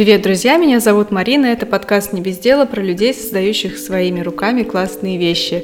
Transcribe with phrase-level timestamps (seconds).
[0.00, 0.56] Привет, друзья!
[0.56, 1.44] Меня зовут Марина.
[1.44, 5.62] Это подкаст «Не без дела» про людей, создающих своими руками классные вещи.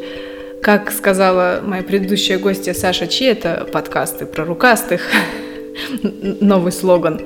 [0.61, 5.11] Как сказала моя предыдущая гостья Саша Чи, это подкасты про рукастых.
[6.43, 7.19] Новый слоган.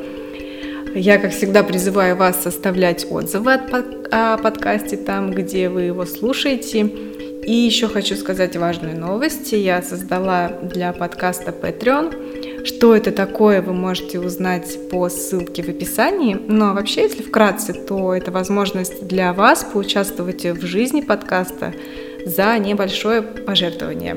[0.94, 3.54] Я, как всегда, призываю вас составлять отзывы
[4.12, 6.82] о подкасте там, где вы его слушаете.
[7.44, 9.50] И еще хочу сказать важную новость.
[9.50, 16.38] Я создала для подкаста Patreon что это такое, вы можете узнать по ссылке в описании.
[16.48, 21.74] Но вообще, если вкратце, то это возможность для вас поучаствовать в жизни подкаста
[22.26, 24.16] за небольшое пожертвование.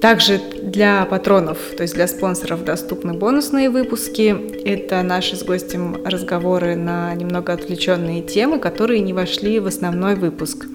[0.00, 4.36] Также для патронов, то есть для спонсоров доступны бонусные выпуски.
[4.66, 10.66] Это наши с гостем разговоры на немного отвлеченные темы, которые не вошли в основной выпуск.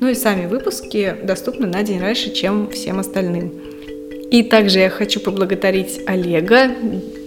[0.00, 3.54] Ну и сами выпуски доступны на день раньше, чем всем остальным.
[4.34, 6.68] И также я хочу поблагодарить Олега,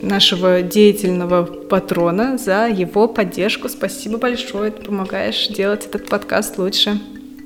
[0.01, 3.69] нашего деятельного патрона, за его поддержку.
[3.69, 6.99] Спасибо большое, ты помогаешь делать этот подкаст лучше.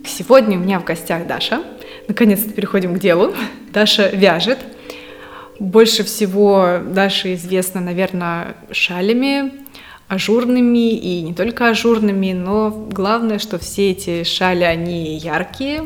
[0.04, 1.62] Сегодня у меня в гостях Даша.
[2.08, 3.36] Наконец-то переходим к делу.
[3.72, 4.58] Даша вяжет.
[5.60, 9.52] Больше всего Даша известна, наверное, шалями,
[10.08, 15.84] ажурными и не только ажурными, но главное, что все эти шали, они яркие,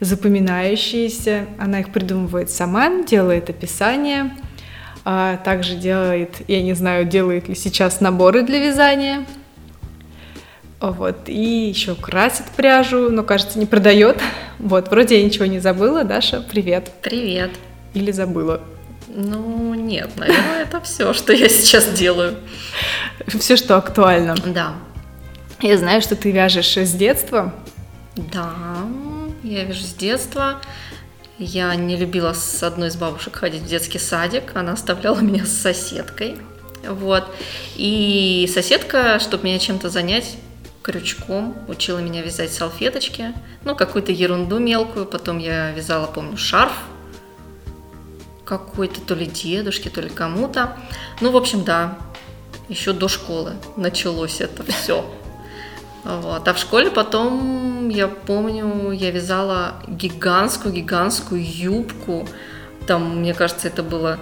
[0.00, 1.46] запоминающиеся.
[1.58, 4.36] Она их придумывает сама, делает описание,
[5.04, 9.24] а также делает, я не знаю, делает ли сейчас наборы для вязания.
[10.80, 14.20] Вот, и еще красит пряжу, но, кажется, не продает.
[14.58, 16.02] Вот, вроде я ничего не забыла.
[16.02, 16.90] Даша, привет.
[17.02, 17.50] Привет.
[17.92, 18.62] Или забыла?
[19.06, 22.36] Ну, нет, наверное, это все, что я сейчас делаю.
[23.26, 24.34] Все, что актуально.
[24.46, 24.72] Да.
[25.60, 27.54] Я знаю, что ты вяжешь с детства.
[28.16, 28.48] Да,
[29.46, 30.60] я вижу с детства.
[31.38, 34.56] Я не любила с одной из бабушек ходить в детский садик.
[34.56, 36.38] Она оставляла меня с соседкой.
[36.86, 37.28] Вот.
[37.76, 40.36] И соседка, чтобы меня чем-то занять,
[40.82, 43.34] крючком учила меня вязать салфеточки.
[43.64, 45.06] Ну, какую-то ерунду мелкую.
[45.06, 46.72] Потом я вязала, помню, шарф
[48.44, 50.76] какой-то, то ли дедушке, то ли кому-то.
[51.20, 51.98] Ну, в общем, да,
[52.68, 55.04] еще до школы началось это все.
[56.06, 56.46] Вот.
[56.46, 62.28] А в школе потом, я помню, я вязала гигантскую-гигантскую юбку.
[62.86, 64.18] Там, мне кажется, это было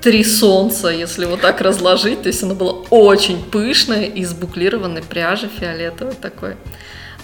[0.00, 2.22] три солнца, если вот так разложить.
[2.22, 6.56] То есть она была очень пышная, из буклированной пряжи фиолетовой такой.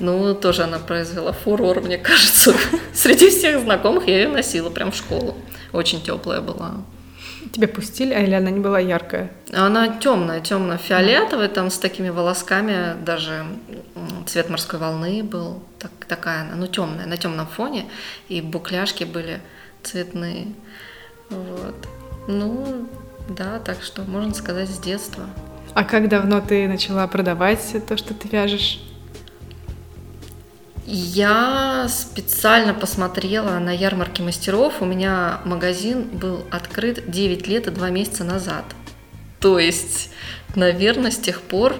[0.01, 2.55] Ну, тоже она произвела фурор, мне кажется.
[2.93, 5.37] Среди всех знакомых я ее носила прям в школу.
[5.73, 6.79] Очень теплая была.
[7.51, 9.31] Тебя пустили, а или она не была яркая?
[9.53, 13.45] Она темная, темно-фиолетовая, там с такими волосками, даже
[14.27, 17.87] цвет морской волны был, так, такая она, ну темная, на темном фоне,
[18.29, 19.41] и букляшки были
[19.83, 20.49] цветные.
[21.31, 21.89] Вот.
[22.29, 22.89] Ну,
[23.29, 25.25] да, так что можно сказать с детства.
[25.75, 28.81] А как давно ты начала продавать то, что ты вяжешь?
[30.85, 34.81] Я специально посмотрела на ярмарке мастеров.
[34.81, 38.65] У меня магазин был открыт 9 лет и 2 месяца назад.
[39.41, 40.11] То есть,
[40.55, 41.77] наверное, с тех пор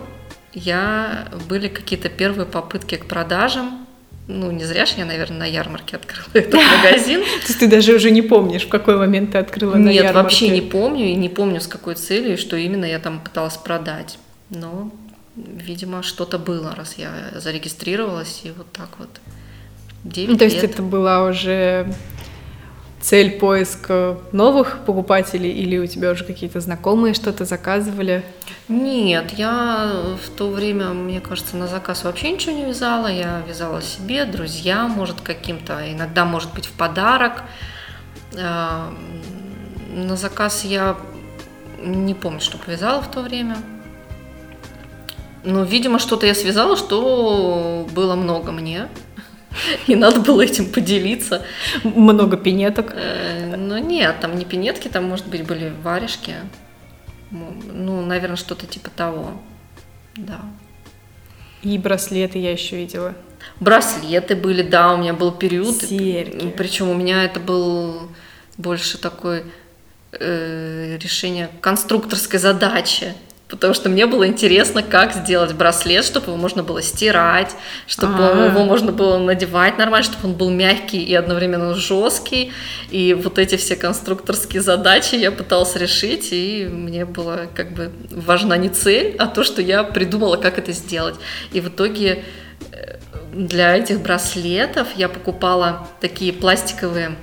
[0.53, 3.87] я были какие-то первые попытки к продажам.
[4.29, 7.23] Ну, не зря же я, наверное, на ярмарке открыла этот магазин.
[7.23, 10.03] То есть ты даже уже не помнишь, в какой момент ты открыла на ярмарке?
[10.03, 13.21] Нет, вообще не помню, и не помню, с какой целью, и что именно я там
[13.21, 14.19] пыталась продать.
[14.49, 14.93] Но
[15.37, 19.09] видимо, что-то было, раз я зарегистрировалась, и вот так вот.
[20.05, 20.53] 9 ну, то лет.
[20.53, 21.95] есть это была уже
[23.01, 28.25] цель поиска новых покупателей или у тебя уже какие-то знакомые что-то заказывали?
[28.69, 33.09] Нет, я в то время, мне кажется, на заказ вообще ничего не вязала.
[33.09, 37.43] Я вязала себе, друзьям, может, каким-то, иногда, может быть, в подарок.
[38.39, 38.93] А,
[39.93, 40.97] на заказ я
[41.85, 43.57] не помню, что повязала в то время.
[45.45, 48.89] Ну, видимо, что-то я связала, что было много мне.
[49.87, 51.45] И надо было этим поделиться.
[51.83, 52.93] Много пинеток?
[52.95, 56.35] Э, ну нет, там не пинетки, там, может быть, были варежки.
[57.31, 59.33] Ну, наверное, что-то типа того.
[60.17, 60.41] Да.
[61.63, 63.15] И браслеты я еще видела.
[63.61, 65.77] Браслеты были, да, у меня был период.
[65.83, 66.53] Серьги.
[66.57, 68.11] Причем у меня это был
[68.57, 69.45] больше такой
[70.13, 73.15] э, решение конструкторской задачи
[73.53, 77.55] потому что мне было интересно, как сделать браслет, чтобы его можно было стирать,
[77.87, 78.47] чтобы А-а-а.
[78.47, 82.51] его можно было надевать нормально, чтобы он был мягкий и одновременно жесткий.
[82.91, 88.57] И вот эти все конструкторские задачи я пыталась решить, и мне было как бы важна
[88.57, 91.17] не цель, а то, что я придумала, как это сделать.
[91.53, 92.25] И в итоге
[92.73, 92.97] э,
[93.35, 97.17] для этих браслетов я покупала такие пластиковые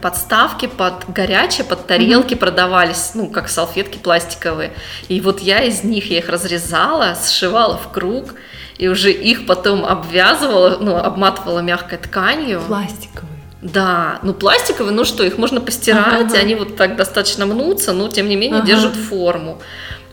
[0.00, 2.38] подставки под горячее, под тарелки mm-hmm.
[2.38, 4.72] продавались, ну, как салфетки пластиковые.
[5.08, 8.34] И вот я из них, я их разрезала, сшивала в круг,
[8.78, 12.60] и уже их потом обвязывала, ну, обматывала мягкой тканью.
[12.60, 13.32] Пластиковые.
[13.60, 16.38] Да, ну пластиковые, ну что, их можно постирать, ага.
[16.38, 18.66] они вот так достаточно мнутся, но тем не менее ага.
[18.66, 19.60] держат форму.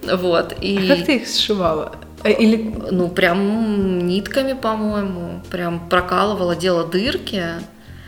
[0.04, 0.54] Вот.
[0.62, 0.78] И...
[0.78, 1.94] А как ты их сшивала?
[2.24, 2.76] Э, или...
[2.92, 5.42] Ну, прям нитками, по-моему.
[5.50, 7.44] Прям прокалывала, делала дырки.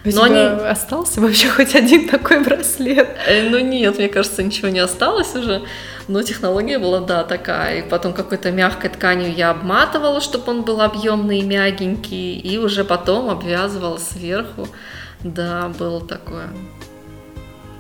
[0.03, 0.39] У Но они...
[0.39, 3.07] остался вообще хоть один такой браслет?
[3.27, 5.62] Э, ну нет, мне кажется, ничего не осталось уже.
[6.07, 7.80] Но технология была, да, такая.
[7.80, 12.39] И потом какой-то мягкой тканью я обматывала, чтобы он был объемный и мягенький.
[12.39, 14.68] И уже потом обвязывала сверху.
[15.24, 16.47] Да, было такое.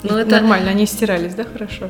[0.03, 1.89] Ну, это нормально, они стирались, да, хорошо?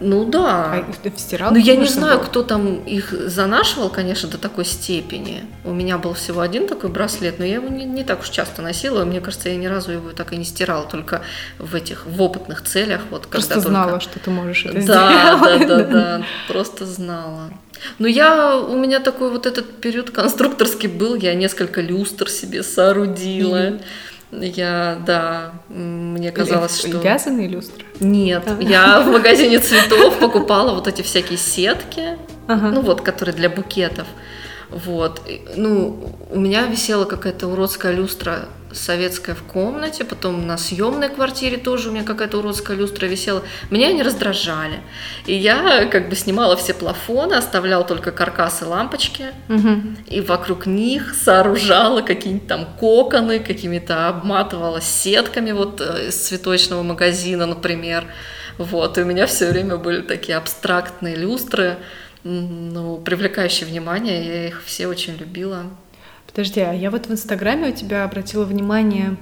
[0.00, 0.72] Ну да.
[0.72, 1.50] А их?
[1.50, 2.26] Ну я не знаю, было?
[2.26, 5.44] кто там их занашивал, конечно, до такой степени.
[5.64, 8.62] У меня был всего один такой браслет, но я его не, не так уж часто
[8.62, 9.04] носила.
[9.04, 11.22] Мне кажется, я ни разу его так и не стирала, только
[11.58, 13.02] в этих в опытных целях.
[13.10, 14.04] Вот, просто когда знала, только...
[14.04, 15.68] что ты можешь это да, сделать.
[15.68, 17.50] Да, да, да, да, просто знала.
[17.98, 23.56] Но я, у меня такой вот этот период конструкторский был, я несколько люстр себе соорудила.
[23.56, 23.82] Mm-hmm.
[24.32, 26.98] Я, да, мне казалось, что...
[26.98, 27.84] Вязаные люстры?
[27.98, 28.62] Нет, а.
[28.62, 32.16] я в магазине цветов покупала вот эти всякие сетки,
[32.46, 32.70] ага.
[32.70, 34.06] ну вот, которые для букетов.
[34.70, 35.20] Вот.
[35.56, 41.88] Ну, у меня висела какая-то уродская люстра советская в комнате, потом на съемной квартире тоже
[41.88, 43.42] у меня какая-то уродская люстра висела.
[43.70, 44.80] Меня они раздражали.
[45.26, 49.82] И я как бы снимала все плафоны, оставляла только каркасы лампочки, угу.
[50.06, 57.46] и вокруг них сооружала какие-нибудь там коконы, какими-то обматывала сетками вот э, из цветочного магазина,
[57.46, 58.04] например.
[58.58, 61.78] Вот, и у меня все время были такие абстрактные люстры,
[62.24, 65.64] ну, привлекающие внимание, я их все очень любила.
[66.30, 69.16] Подожди, а я вот в Инстаграме у тебя обратила внимание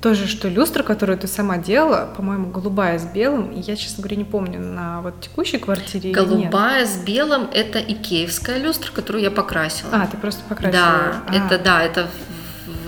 [0.00, 4.16] тоже, что люстра, которую ты сама делала, по-моему, голубая с белым, и я, честно говоря,
[4.16, 9.90] не помню, на вот текущей квартире Голубая с белым— это икеевская люстра, которую я покрасила.
[9.92, 10.82] А, ты просто покрасила?
[10.82, 11.34] Да, а.
[11.34, 12.08] это, да, это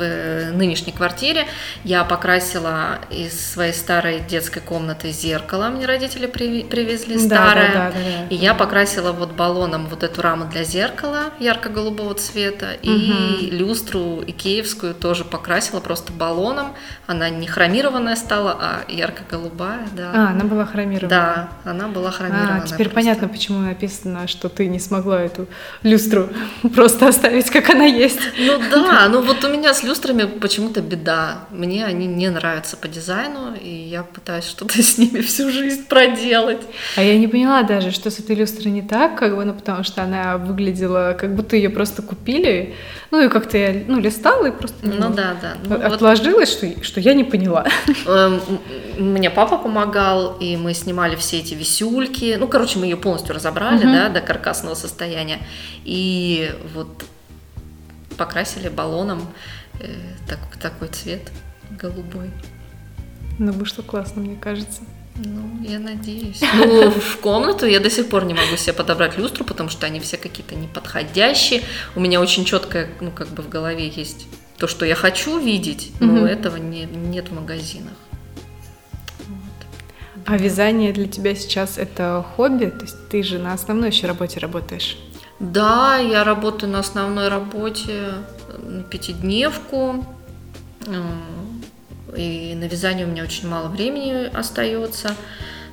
[0.03, 1.47] в нынешней квартире.
[1.85, 7.73] Я покрасила из своей старой детской комнаты зеркало, мне родители привезли старое.
[7.73, 12.15] Да, да, да, да, и я покрасила вот баллоном вот эту раму для зеркала ярко-голубого
[12.15, 12.77] цвета.
[12.83, 12.91] Угу.
[12.91, 16.75] И люстру икеевскую тоже покрасила просто баллоном.
[17.07, 20.13] Она не хромированная стала, а ярко-голубая, да.
[20.15, 21.09] А, она была хромированная.
[21.65, 22.63] Да, она была хромированная.
[22.63, 22.95] А, теперь просто.
[22.95, 25.47] понятно, почему написано, что ты не смогла эту
[25.83, 26.29] люстру
[26.75, 28.21] просто оставить, как она есть.
[28.39, 31.45] Ну да, ну вот у меня с люстрами почему-то беда.
[31.51, 36.63] Мне они не нравятся по дизайну, и я пытаюсь что-то с ними всю жизнь проделать.
[36.97, 39.85] А я не поняла даже, что с этой люстрой не так, как бы, ну потому
[39.85, 42.75] что она выглядела, как будто ее просто купили.
[43.11, 44.79] Ну и как-то я, ну, листала и просто...
[44.81, 45.57] Ну, ну да, да.
[45.67, 46.73] Ну, отложилось, вот...
[46.73, 47.67] что, что я не поняла.
[48.07, 48.41] Эм,
[48.97, 52.37] мне папа помогал, и мы снимали все эти висюльки.
[52.41, 53.93] Ну, короче, мы ее полностью разобрали, угу.
[53.93, 55.41] да, до каркасного состояния.
[55.85, 56.89] И вот
[58.17, 59.29] покрасили баллоном
[60.27, 61.31] так, такой цвет
[61.71, 62.31] голубой.
[63.39, 64.83] Ну, вышло классно, мне кажется.
[65.17, 66.41] Ну, я надеюсь.
[66.55, 70.01] Ну, в комнату я до сих пор не могу себе подобрать люстру, потому что они
[70.01, 71.63] все какие-то неподходящие.
[71.95, 74.27] У меня очень четкое, ну, как бы в голове есть
[74.59, 76.27] то, что я хочу видеть, но угу.
[76.27, 77.95] этого не, нет в магазинах.
[79.29, 80.27] Вот.
[80.27, 82.67] А вязание для тебя сейчас это хобби?
[82.67, 84.97] То есть ты же на основной еще работе работаешь?
[85.41, 88.13] Да, я работаю на основной работе
[88.91, 90.05] пятидневку.
[92.17, 95.15] И на вязание у меня очень мало времени остается.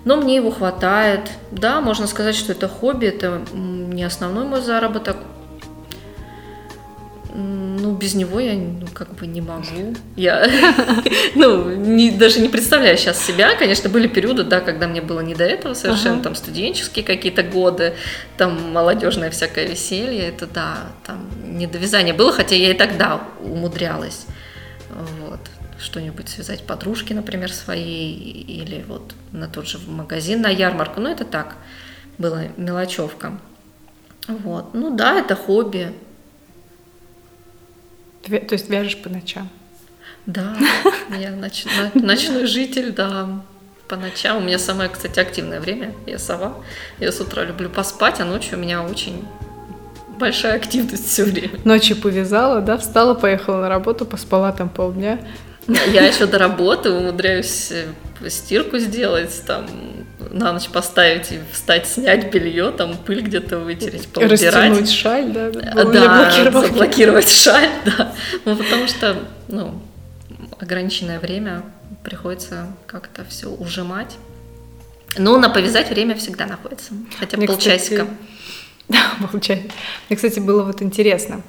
[0.06, 1.30] Но мне его хватает.
[1.52, 5.18] Да, можно сказать, что это хобби, это не основной мой заработок.
[7.40, 9.96] Ну, без него я ну, как бы не могу.
[10.16, 10.46] Я
[11.36, 13.56] ну, не, даже не представляю сейчас себя.
[13.56, 16.24] Конечно, были периоды, да, когда мне было не до этого совершенно, ага.
[16.24, 17.94] там студенческие какие-то годы,
[18.38, 20.28] там молодежное всякое веселье.
[20.28, 24.26] Это да, там не до вязания было, хотя я и тогда умудрялась.
[25.22, 25.40] Вот
[25.80, 31.00] что-нибудь связать подружке, например, своей, или вот на тот же магазин, на ярмарку.
[31.00, 31.56] Ну, это так,
[32.18, 33.40] была мелочевка.
[34.28, 34.74] Вот.
[34.74, 35.94] Ну да, это хобби.
[38.24, 39.50] То есть вяжешь по ночам?
[40.26, 40.56] Да,
[41.18, 43.42] я ноч, ночной житель, да,
[43.88, 44.38] по ночам.
[44.38, 45.94] У меня самое, кстати, активное время.
[46.06, 46.56] Я сова.
[47.00, 49.26] Я с утра люблю поспать, а ночью у меня очень
[50.20, 51.52] большая активность все время.
[51.64, 55.20] Ночью повязала, да, встала, поехала на работу, поспала там полдня.
[55.68, 59.68] Я еще до работы умудряюсь э, стирку сделать, там
[60.32, 64.42] на ночь поставить и встать, снять белье, там пыль где-то вытереть, поубирать.
[64.42, 65.50] Растянуть шаль, да?
[65.50, 68.14] Да, заблокировать шаль, да.
[68.46, 69.82] Ну, потому что, ну,
[70.60, 71.64] ограниченное время,
[72.04, 74.18] приходится как-то все ужимать.
[75.18, 78.04] Но на повязать время всегда находится, хотя бы полчасика.
[78.04, 78.18] кстати,
[78.90, 79.68] Да, получается.
[80.10, 81.42] Мне, кстати, было вот интересно,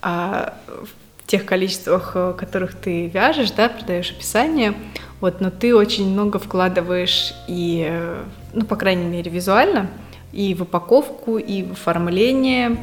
[0.00, 4.74] а в тех количествах, э, которых ты вяжешь, да, продаешь описание,
[5.22, 9.88] вот, но ты очень много вкладываешь и, э, ну, по крайней мере, визуально,
[10.32, 12.76] и в упаковку, и в оформление,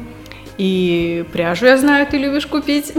[0.56, 2.94] и пряжу, я знаю, ты любишь купить,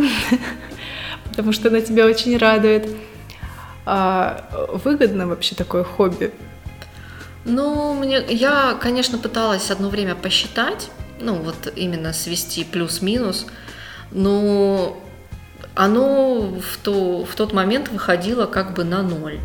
[1.24, 2.88] потому что она тебя очень радует.
[3.83, 6.31] А выгодно вообще такое хобби?
[7.43, 13.48] Ну, мне, я, конечно, пыталась одно время посчитать, ну, вот именно свести плюс-минус,
[14.12, 15.01] но
[15.75, 19.39] оно в, то, в тот момент выходило как бы на ноль.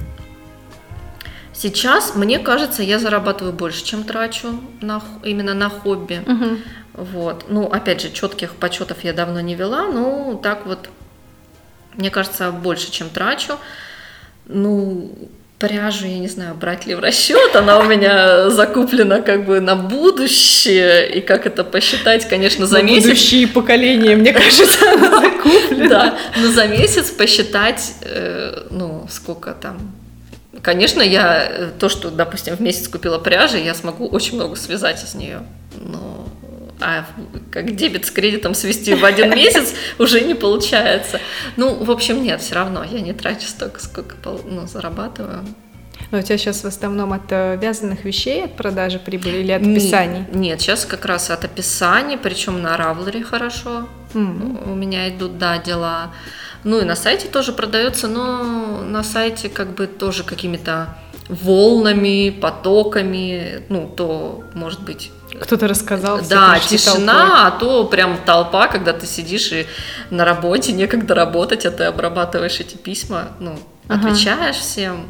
[1.53, 6.23] Сейчас, мне кажется, я зарабатываю больше, чем трачу на, именно на хобби.
[6.27, 6.59] Угу.
[6.93, 7.47] Вот.
[7.49, 10.91] Ну, опять же, четких подсчетов я давно не вела, но так вот,
[11.95, 13.55] мне кажется, больше, чем трачу.
[14.45, 19.61] Ну, пряжу, я не знаю, брать ли в расчет, она у меня закуплена как бы
[19.61, 23.09] на будущее, и как это посчитать, конечно, за на месяц.
[23.09, 25.89] будущие поколения, мне кажется, она закуплена.
[25.89, 29.79] Да, но за месяц посчитать, э, ну, сколько там,
[30.63, 35.05] Конечно, я э, то, что, допустим, в месяц купила пряжи, я смогу очень много связать
[35.05, 35.43] из нее.
[35.77, 36.27] Но
[36.81, 37.07] а
[37.51, 41.21] как дебет с кредитом свести в один месяц уже не получается.
[41.57, 45.45] Ну, в общем, нет, все равно я не трачу столько, сколько ну, зарабатываю.
[46.11, 49.63] Но у тебя сейчас в основном от э, вязаных вещей, от продажи прибыли или от
[49.63, 50.21] описаний?
[50.21, 53.89] Нет, нет сейчас как раз от описаний, причем на Равлере хорошо.
[54.15, 54.71] Mm-hmm.
[54.71, 56.13] У меня идут, да, дела.
[56.63, 60.97] Ну и на сайте тоже продается, но на сайте как бы тоже какими-то
[61.29, 65.11] волнами, потоками, ну, то, может быть...
[65.41, 66.21] Кто-то рассказал.
[66.29, 67.47] Да, тишина, толпой.
[67.47, 69.67] а то прям толпа, когда ты сидишь и
[70.11, 74.09] на работе, некогда работать, а ты обрабатываешь эти письма, ну, ага.
[74.09, 75.07] отвечаешь всем.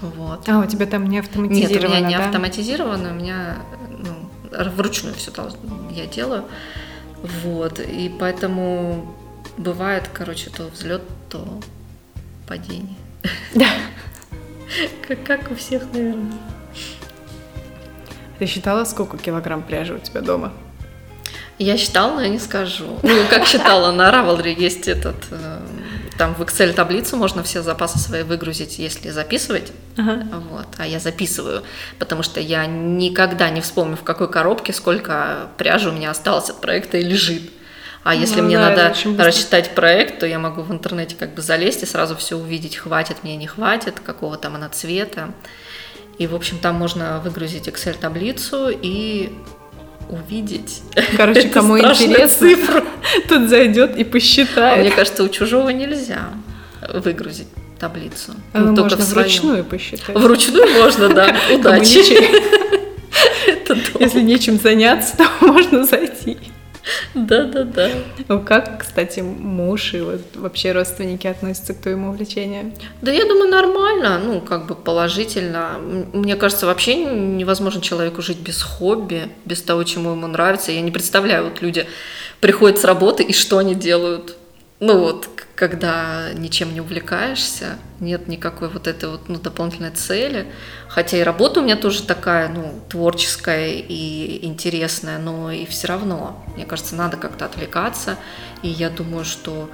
[0.00, 0.48] Вот.
[0.48, 2.24] А, у тебя там не автоматизировано, Нет, у меня не да?
[2.24, 3.56] автоматизировано, у меня
[3.98, 5.30] ну, вручную все
[5.90, 6.44] я делаю.
[7.44, 9.14] Вот, и поэтому
[9.56, 11.60] бывает, короче, то взлет, то
[12.46, 12.96] падение.
[13.54, 13.66] Да.
[15.06, 16.32] Как, как у всех, наверное.
[18.38, 20.52] Ты считала, сколько килограмм пряжи у тебя дома?
[21.58, 22.98] Я считала, но я не скажу.
[23.02, 25.16] Ну, как считала, на Ravelry есть этот...
[25.30, 25.60] Э,
[26.18, 29.72] там в Excel таблицу можно все запасы свои выгрузить, если записывать.
[29.96, 30.26] Ага.
[30.50, 30.66] Вот.
[30.76, 31.62] А я записываю,
[31.98, 36.60] потому что я никогда не вспомню, в какой коробке сколько пряжи у меня осталось от
[36.60, 37.50] проекта и лежит.
[38.02, 41.42] А если ну, мне да, надо рассчитать проект, то я могу в интернете как бы
[41.42, 45.30] залезть и сразу все увидеть, хватит мне, не хватит, какого там она цвета.
[46.18, 49.32] И, в общем, там можно выгрузить Excel-таблицу и
[50.08, 50.82] увидеть.
[51.16, 52.82] Короче, кому интересно, цифру.
[53.28, 54.78] тут зайдет и посчитает.
[54.78, 56.28] А мне кажется, у чужого нельзя
[56.92, 58.32] выгрузить таблицу.
[58.52, 60.16] А ну, только можно вручную посчитать.
[60.16, 61.36] Вручную можно, да.
[61.52, 62.56] Удачи.
[64.00, 66.38] Если нечем заняться, то можно зайти.
[67.14, 67.90] Да, да, да.
[68.28, 72.72] Ну как, кстати, муж и вот вообще родственники относятся к твоему увлечению?
[73.02, 75.78] Да я думаю, нормально, ну, как бы положительно.
[76.12, 80.72] Мне кажется, вообще невозможно человеку жить без хобби, без того, чему ему нравится.
[80.72, 81.86] Я не представляю, вот люди
[82.40, 84.36] приходят с работы, и что они делают?
[84.78, 90.46] Ну вот, когда ничем не увлекаешься, нет никакой вот этой вот ну, дополнительной цели.
[90.86, 96.44] Хотя и работа у меня тоже такая, ну, творческая и интересная, но и все равно,
[96.54, 98.18] мне кажется, надо как-то отвлекаться.
[98.62, 99.70] И я думаю, что,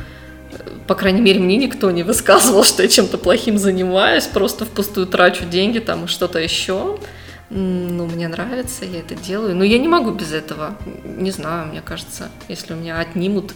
[0.53, 5.09] э, по крайней мере, мне никто не высказывал, что я чем-то плохим занимаюсь, просто впустую
[5.09, 7.01] трачу деньги там и что-то еще.
[7.51, 9.57] Ну, мне нравится, я это делаю.
[9.57, 10.79] Но я не могу без этого.
[11.05, 13.53] Не знаю, мне кажется, если у меня отнимут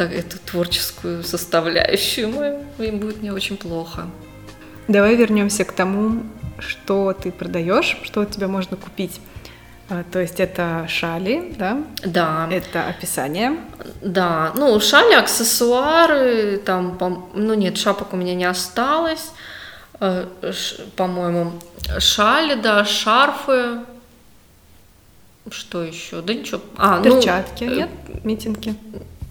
[0.00, 4.06] так, эту творческую составляющую мою, им будет мне очень плохо.
[4.88, 6.22] Давай вернемся к тому,
[6.58, 9.20] что ты продаешь, что у тебя можно купить.
[9.90, 11.82] А, то есть это шали, да?
[12.02, 12.48] Да.
[12.50, 13.58] Это описание.
[14.00, 16.96] Да, ну шали, аксессуары, там,
[17.34, 19.32] ну нет, шапок у меня не осталось,
[20.00, 20.24] э,
[20.96, 21.52] по-моему,
[21.98, 23.80] шали, да, шарфы,
[25.50, 26.22] что еще?
[26.22, 26.62] Да ничего.
[26.78, 27.90] А, ну, Перчатки, ну, нет?
[28.24, 28.74] Митинги?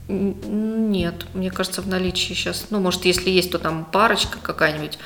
[0.10, 4.98] Нет, мне кажется, в наличии сейчас, ну, может, если есть, то там парочка какая-нибудь,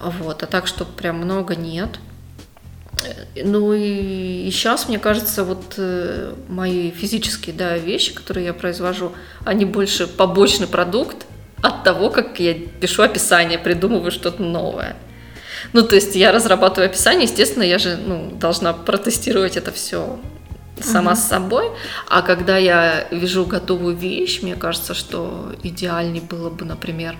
[0.00, 1.98] вот, а так, что прям много нет.
[3.44, 9.12] Ну и, и сейчас, мне кажется, вот э, мои физические да, вещи, которые я произвожу,
[9.44, 11.26] они больше побочный продукт
[11.60, 14.96] от того, как я пишу описание, придумываю что-то новое.
[15.72, 20.20] Ну, то есть я разрабатываю описание, естественно, я же ну, должна протестировать это все
[20.80, 21.20] сама угу.
[21.20, 21.70] с собой.
[22.08, 27.16] А когда я вижу готовую вещь, мне кажется, что идеальней было бы, например,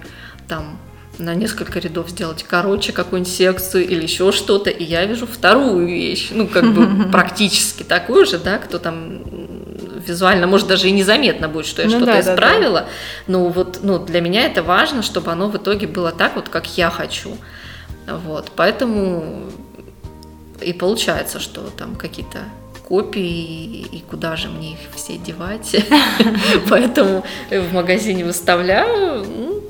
[0.48, 0.78] там
[1.18, 6.28] на несколько рядов сделать короче какую-нибудь секцию или еще что-то, и я вижу вторую вещь,
[6.30, 9.22] ну, как бы практически такую же, да, кто там
[10.06, 12.88] визуально, может, даже и незаметно будет, что я ну, что-то да, исправила, да, да.
[13.28, 16.66] но вот, ну, для меня это важно, чтобы оно в итоге было так вот, как
[16.76, 17.36] я хочу,
[18.06, 19.50] вот, поэтому
[20.60, 22.40] и получается, что там какие-то
[22.88, 25.76] копии, и куда же мне их все девать.
[26.70, 29.24] Поэтому в магазине выставляю.
[29.24, 29.62] Ну,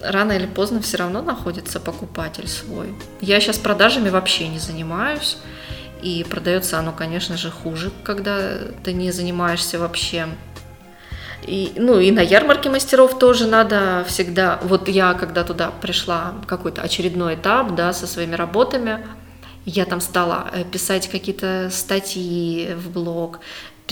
[0.00, 2.94] рано или поздно все равно находится покупатель свой.
[3.20, 5.38] Я сейчас продажами вообще не занимаюсь.
[6.02, 10.28] И продается оно, конечно же, хуже, когда ты не занимаешься вообще.
[11.46, 14.60] И, ну и на ярмарке мастеров тоже надо всегда.
[14.62, 19.04] Вот я, когда туда пришла, какой-то очередной этап, да, со своими работами,
[19.64, 23.40] я там стала э, писать какие-то статьи в блог,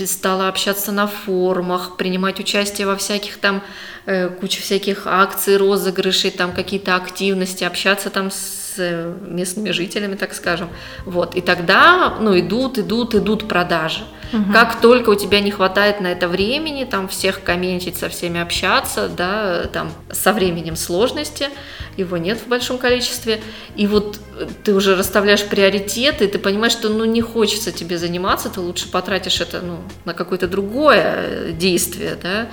[0.05, 3.61] стала общаться на форумах, принимать участие во всяких там,
[4.05, 10.33] э, куче всяких акций, розыгрышей, там какие-то активности, общаться там с э, местными жителями, так
[10.33, 10.69] скажем.
[11.05, 11.35] Вот.
[11.35, 14.03] И тогда, ну, идут, идут, идут продажи.
[14.31, 14.53] Угу.
[14.53, 19.09] Как только у тебя не хватает на это времени, там всех комментить, со всеми общаться,
[19.09, 21.49] да, там со временем сложности,
[21.97, 23.41] его нет в большом количестве,
[23.75, 24.19] и вот
[24.63, 29.41] ты уже расставляешь приоритеты, ты понимаешь, что ну не хочется тебе заниматься, ты лучше потратишь
[29.41, 32.47] это ну, на какое-то другое э, действие, да,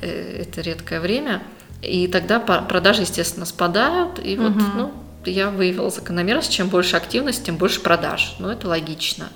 [0.00, 1.42] э, это редкое время,
[1.82, 4.62] и тогда продажи, естественно, спадают, и вот, угу.
[4.74, 4.92] ну,
[5.24, 9.28] я выявила закономерность, чем больше активности, тем больше продаж, ну, это логично,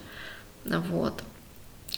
[0.64, 1.22] вот.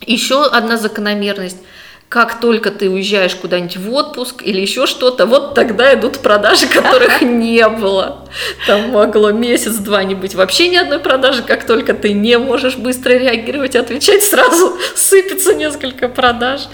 [0.07, 1.59] Еще одна закономерность–
[2.09, 7.21] как только ты уезжаешь куда-нибудь в отпуск или еще что-то, вот тогда идут продажи, которых
[7.23, 8.25] не было.
[8.67, 11.43] Там могло месяц-два не быть вообще ни одной продажи.
[11.43, 16.69] Как только ты не можешь быстро реагировать, отвечать, сразу сыпется несколько продаж.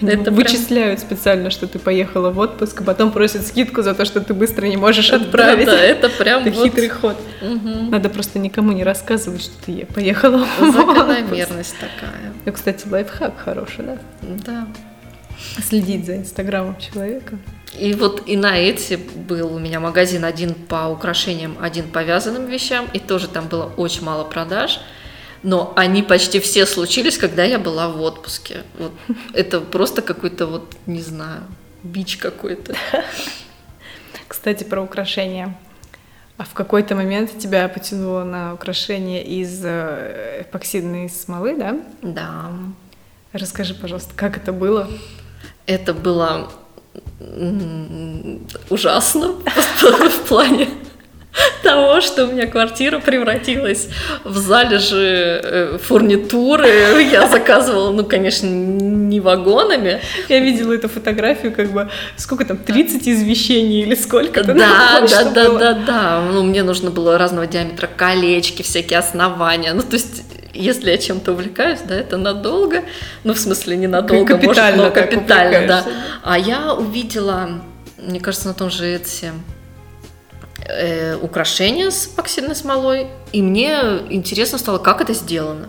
[0.00, 1.10] Ну, Это Вычисляют прям...
[1.10, 4.66] специально, что ты поехала в отпуск, а потом просят скидку за то, что ты быстро
[4.66, 5.66] не можешь отправить.
[5.66, 6.64] Да, да это прям это вот...
[6.64, 7.16] хитрый ход.
[7.42, 7.90] Угу.
[7.90, 12.32] Надо просто никому не рассказывать, что ты поехала в Закономерность такая.
[12.44, 13.98] Ну, кстати, лайфхак хороший, да?
[14.22, 14.66] Да
[15.62, 17.38] следить за инстаграмом человека.
[17.78, 22.46] И вот и на эти был у меня магазин один по украшениям, один по вязаным
[22.46, 24.80] вещам, и тоже там было очень мало продаж.
[25.42, 28.62] Но они почти все случились, когда я была в отпуске.
[28.78, 28.92] Вот
[29.34, 31.42] это просто какой-то вот, не знаю,
[31.82, 32.74] бич какой-то.
[34.28, 35.56] Кстати, про украшения.
[36.38, 41.80] А в какой-то момент тебя потянуло на украшения из э, эпоксидной смолы, да?
[42.02, 42.50] Да.
[43.32, 44.90] Расскажи, пожалуйста, как это было?
[45.66, 46.48] Это было
[48.70, 49.34] ужасно
[49.80, 50.68] в плане
[51.62, 53.88] того, что у меня квартира превратилась
[54.24, 57.02] в залежи э, фурнитуры.
[57.10, 60.00] Я заказывала, ну, конечно, не вагонами.
[60.28, 65.24] Я видела эту фотографию, как бы, сколько там, 30 извещений или сколько Да, да, да,
[65.24, 66.20] да, да, да.
[66.32, 69.72] Ну, мне нужно было разного диаметра колечки, всякие основания.
[69.74, 70.22] Ну, то есть
[70.56, 72.82] если я чем-то увлекаюсь, да, это надолго,
[73.24, 75.84] ну, в смысле, не надолго, капитально может, но капитально, да.
[76.22, 77.60] А я увидела,
[77.98, 79.32] мне кажется, на том же Etsy
[80.68, 83.78] э, украшения с эпоксидной смолой, и мне
[84.10, 85.68] интересно стало, как это сделано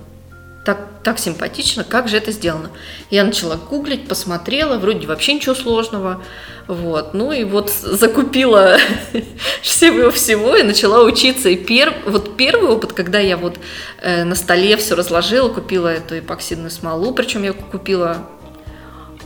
[0.68, 2.72] так, так симпатично, как же это сделано.
[3.10, 6.22] Я начала гуглить, посмотрела, вроде вообще ничего сложного,
[6.68, 8.78] вот, ну и вот закупила
[9.62, 11.48] всего всего и начала учиться.
[11.48, 13.58] И пер, вот первый опыт, когда я вот
[14.02, 18.28] э, на столе все разложила, купила эту эпоксидную смолу, причем я купила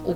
[0.05, 0.13] у,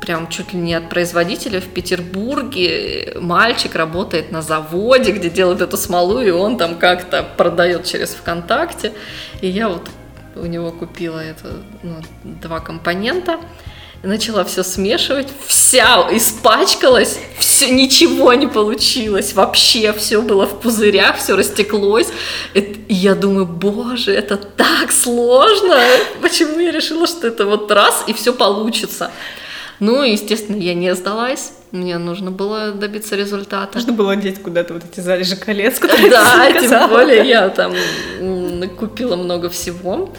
[0.00, 3.16] прям чуть ли не от производителя в Петербурге.
[3.20, 8.92] Мальчик работает на заводе, где делают эту смолу, и он там как-то продает через ВКонтакте.
[9.40, 9.88] И я вот
[10.36, 13.40] у него купила это, ну, два компонента,
[14.02, 21.36] начала все смешивать, вся испачкалась, все, ничего не получилось, вообще все было в пузырях, все
[21.36, 22.08] растеклось.
[22.54, 25.80] И я думаю, боже, это так сложно,
[26.20, 29.10] почему я решила, что это вот раз и все получится.
[29.80, 31.52] Ну, естественно, я не сдалась.
[31.74, 33.74] Мне нужно было добиться результата.
[33.74, 37.74] Нужно было одеть куда-то вот эти залежи колец, которые Да, тем более я там
[38.78, 40.12] купила много всего.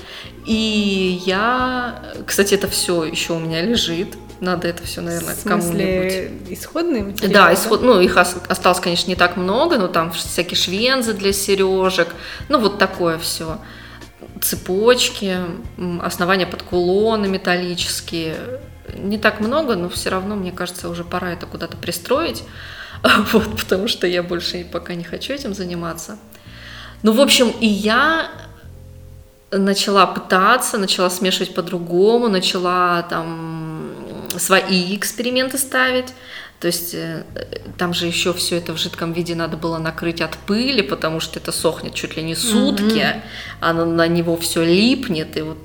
[0.46, 4.10] И я, кстати, это все еще у меня лежит.
[4.42, 6.52] Надо это все, наверное, кому-нибудь.
[6.52, 7.34] исходные материалы?
[7.34, 7.82] Да, исход...
[7.82, 12.10] ну их осталось, конечно, не так много, но там всякие швензы для сережек,
[12.50, 13.60] ну вот такое все
[14.42, 15.38] цепочки,
[16.02, 18.36] основания под кулоны металлические,
[18.94, 22.44] не так много, но все равно, мне кажется, уже пора это куда-то пристроить,
[23.32, 26.18] вот, потому что я больше пока не хочу этим заниматься.
[27.04, 28.32] Ну, в общем, и я
[29.52, 33.92] начала пытаться, начала смешивать по-другому, начала там
[34.38, 36.14] свои эксперименты ставить.
[36.60, 37.24] То есть э,
[37.78, 41.40] там же еще все это в жидком виде надо было накрыть от пыли, потому что
[41.40, 43.22] это сохнет чуть ли не сутки, mm-hmm.
[43.60, 45.58] оно на него все липнет, и вот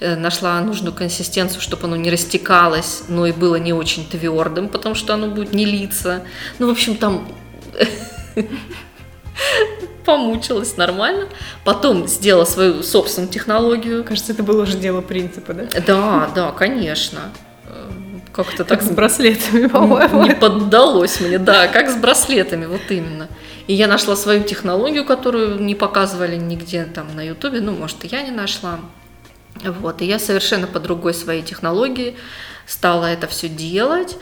[0.00, 5.14] нашла нужную консистенцию, чтобы оно не растекалось, но и было не очень твердым, потому что
[5.14, 6.24] оно будет не литься.
[6.58, 7.28] Ну, в общем, там
[10.04, 11.26] помучилась нормально.
[11.64, 14.04] Потом сделала свою собственную технологию.
[14.04, 15.64] Кажется, это было уже дело принципа, да?
[15.86, 17.20] Да, да, конечно.
[18.32, 20.24] Как-то так с браслетами, по-моему.
[20.24, 23.28] Не поддалось мне, да, как с браслетами, вот именно.
[23.66, 28.08] И я нашла свою технологию, которую не показывали нигде там на Ютубе, ну, может, и
[28.08, 28.78] я не нашла.
[29.64, 32.16] Вот, и я совершенно по другой своей технологии
[32.66, 34.16] стала это все делать.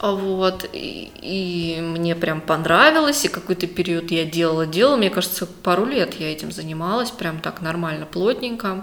[0.00, 5.84] Вот, и, и мне прям понравилось, и какой-то период я делала дело, мне кажется, пару
[5.84, 8.82] лет я этим занималась, прям так нормально, плотненько,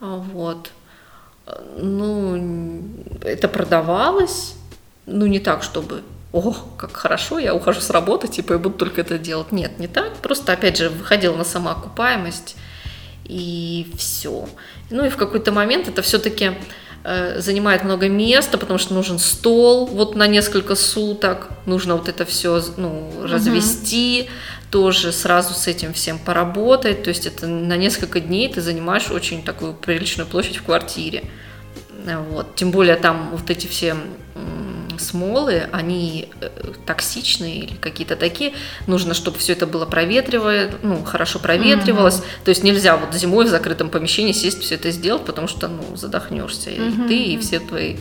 [0.00, 0.70] вот.
[1.78, 2.84] Ну,
[3.22, 4.54] это продавалось,
[5.06, 6.02] ну, не так, чтобы
[6.32, 9.50] о, как хорошо, я ухожу с работы, типа, я буду только это делать.
[9.50, 10.14] Нет, не так.
[10.16, 12.56] Просто, опять же, выходила на самоокупаемость,
[13.24, 14.46] и все.
[14.90, 16.52] Ну и в какой-то момент это все-таки
[17.04, 22.24] Э, занимает много места, потому что нужен стол вот на несколько суток, нужно вот это
[22.24, 24.30] все ну, развести, угу.
[24.82, 29.42] тоже сразу с этим всем поработать, то есть это на несколько дней ты занимаешь очень
[29.44, 31.24] такую приличную площадь в квартире.
[32.16, 32.54] Вот.
[32.54, 33.96] Тем более там вот эти все
[34.98, 36.48] смолы, они э,
[36.86, 38.52] токсичные или какие-то такие.
[38.86, 42.16] Нужно, чтобы все это было проветривое, ну, хорошо проветривалось.
[42.16, 42.44] Mm-hmm.
[42.44, 45.96] То есть нельзя вот зимой в закрытом помещении сесть все это сделать, потому что, ну,
[45.96, 46.70] задохнешься.
[46.70, 47.04] Mm-hmm.
[47.04, 47.96] И ты, и все твои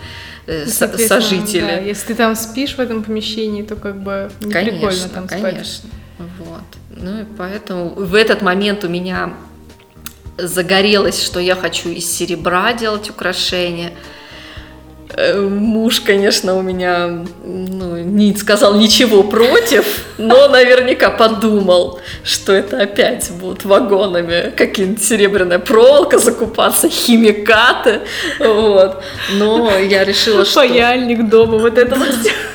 [0.47, 1.61] э, со- сожители.
[1.61, 5.27] Да, если ты там спишь в этом помещении, то как бы не конечно, прикольно там
[5.27, 5.41] спать.
[5.41, 5.89] Конечно,
[6.39, 6.63] вот.
[6.89, 9.33] Ну и поэтому в этот момент у меня
[10.37, 13.91] загорелось, что я хочу из серебра делать украшения.
[15.15, 22.81] Э, муж, конечно, у меня ну, не сказал ничего против, но наверняка подумал, что это
[22.81, 28.01] опять будут вагонами какие-нибудь серебряная проволока закупаться, химикаты,
[28.39, 29.01] вот.
[29.33, 30.59] Но я решила, что...
[30.59, 32.09] Паяльник дома, вот это вот.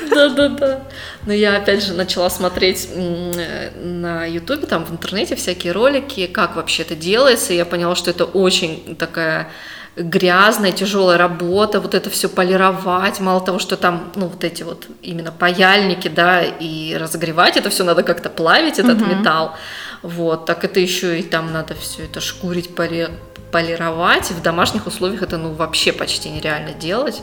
[0.09, 0.83] Да-да-да.
[1.25, 6.83] Но я опять же начала смотреть на ютубе, там в интернете всякие ролики, как вообще
[6.83, 9.49] это делается, и я поняла, что это очень такая
[9.95, 14.87] грязная, тяжелая работа, вот это все полировать, мало того, что там, ну, вот эти вот
[15.01, 19.13] именно паяльники, да, и разогревать это все надо как-то плавить, этот угу.
[19.13, 19.55] металл,
[20.01, 23.09] вот, так это еще и там надо все это шкурить, поли,
[23.51, 27.21] полировать, в домашних условиях это, ну, вообще почти нереально делать,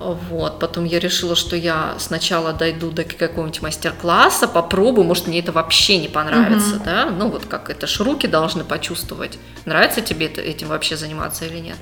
[0.00, 5.52] вот, потом я решила, что я сначала дойду до какого-нибудь мастер-класса, попробую, может, мне это
[5.52, 6.84] вообще не понравится, mm-hmm.
[6.84, 11.44] да, ну вот как это ж руки должны почувствовать, нравится тебе это, этим вообще заниматься
[11.44, 11.76] или нет.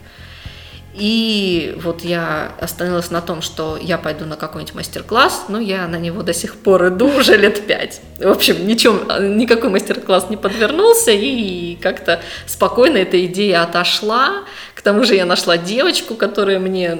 [0.94, 5.96] И вот я остановилась на том, что я пойду на какой-нибудь мастер-класс, но я на
[5.96, 8.00] него до сих пор иду уже лет пять.
[8.18, 9.06] В общем, ничем,
[9.38, 14.44] никакой мастер-класс не подвернулся, и как-то спокойно эта идея отошла.
[14.88, 16.96] Тому же я нашла девочку, которая мне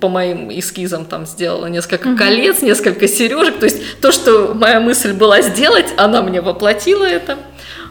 [0.00, 2.16] по моим эскизам там сделала несколько угу.
[2.16, 3.58] колец, несколько сережек.
[3.58, 7.38] То есть то, что моя мысль была сделать, она мне воплотила это.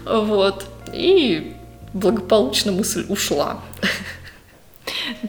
[0.06, 0.64] Вот.
[0.94, 1.54] И
[1.92, 3.60] благополучно мысль ушла.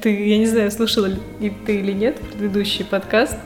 [0.00, 3.36] Ты, я не знаю, слушала ли ты или нет предыдущий подкаст.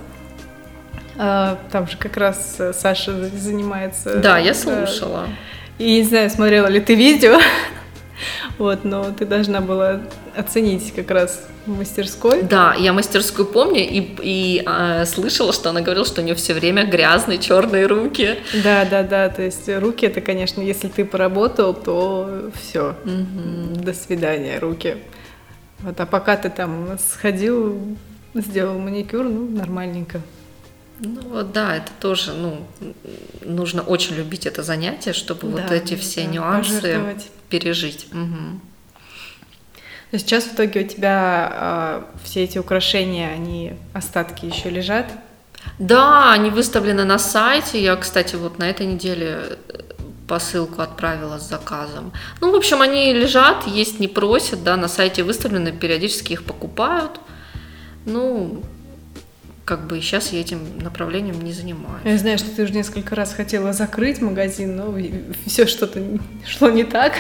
[1.17, 4.17] А, там же как раз э, Саша занимается.
[4.17, 5.27] Да, я слушала.
[5.79, 7.39] И не знаю, смотрела ли ты видео.
[8.59, 10.01] Вот, но ты должна была
[10.37, 12.43] оценить как раз в мастерской.
[12.43, 16.55] Да, я мастерскую помню и, и а, слышала, что она говорила, что у нее все
[16.55, 18.39] время грязные черные руки.
[18.63, 19.29] Да, да, да.
[19.29, 22.95] То есть руки это, конечно, если ты поработал, то все.
[23.05, 23.83] Угу.
[23.83, 24.99] До свидания, руки.
[25.81, 27.97] Вот, а пока ты там сходил,
[28.35, 30.21] сделал маникюр, ну, нормальненько.
[30.99, 32.67] Ну вот да, это тоже, ну,
[33.43, 37.17] нужно очень любить это занятие, чтобы да, вот эти все да, нюансы
[37.51, 38.07] пережить.
[38.13, 38.61] Угу.
[40.13, 45.07] Но сейчас в итоге у тебя э, все эти украшения, они остатки еще лежат?
[45.79, 47.83] Да, они выставлены на сайте.
[47.83, 49.59] Я, кстати, вот на этой неделе
[50.27, 52.13] посылку отправила с заказом.
[52.41, 57.21] Ну, в общем, они лежат, есть не просят, да, на сайте выставлены, периодически их покупают.
[58.05, 58.63] Ну,
[59.65, 62.03] как бы сейчас я этим направлением не занимаюсь.
[62.05, 64.95] Я знаю, что ты уже несколько раз хотела закрыть магазин, но
[65.47, 66.01] все что-то
[66.47, 67.15] шло не так.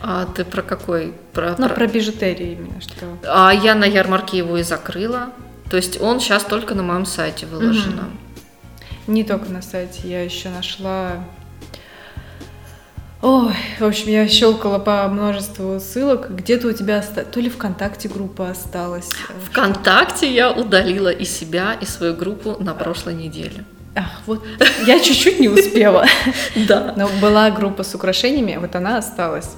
[0.00, 1.14] А ты про какой?
[1.32, 1.74] Про, ну, про...
[1.74, 3.06] про бижутерию именно что.
[3.24, 5.30] А я на ярмарке его и закрыла.
[5.70, 7.98] То есть он сейчас только на моем сайте выложен.
[7.98, 9.12] Угу.
[9.12, 11.24] Не только на сайте, я еще нашла
[13.22, 16.30] Ой, в общем, я щелкала по множеству ссылок.
[16.30, 17.24] Где-то у тебя оста...
[17.24, 19.10] то ли ВКонтакте группа осталась.
[19.46, 23.64] ВКонтакте я удалила и себя, и свою группу на прошлой неделе.
[23.94, 24.44] Ах, вот
[24.86, 26.06] я чуть-чуть не успела.
[26.68, 26.94] Да.
[26.96, 29.56] Но была группа с украшениями, вот она осталась.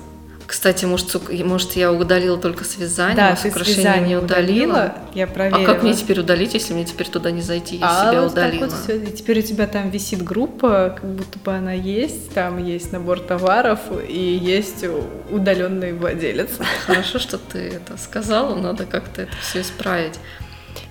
[0.48, 4.64] Кстати, может, может я удалила только связание, Да, а с украшением не удалила.
[4.64, 5.66] удалила, я А проверила.
[5.66, 7.76] как мне теперь удалить, если мне теперь туда не зайти?
[7.76, 8.64] Я А себя вот так удалила.
[8.64, 8.96] вот всё.
[8.96, 13.20] И теперь у тебя там висит группа, как будто бы она есть, там есть набор
[13.20, 14.86] товаров и есть
[15.30, 16.48] удаленный владелец.
[16.86, 20.14] Хорошо, что ты это сказала, надо как-то это все исправить.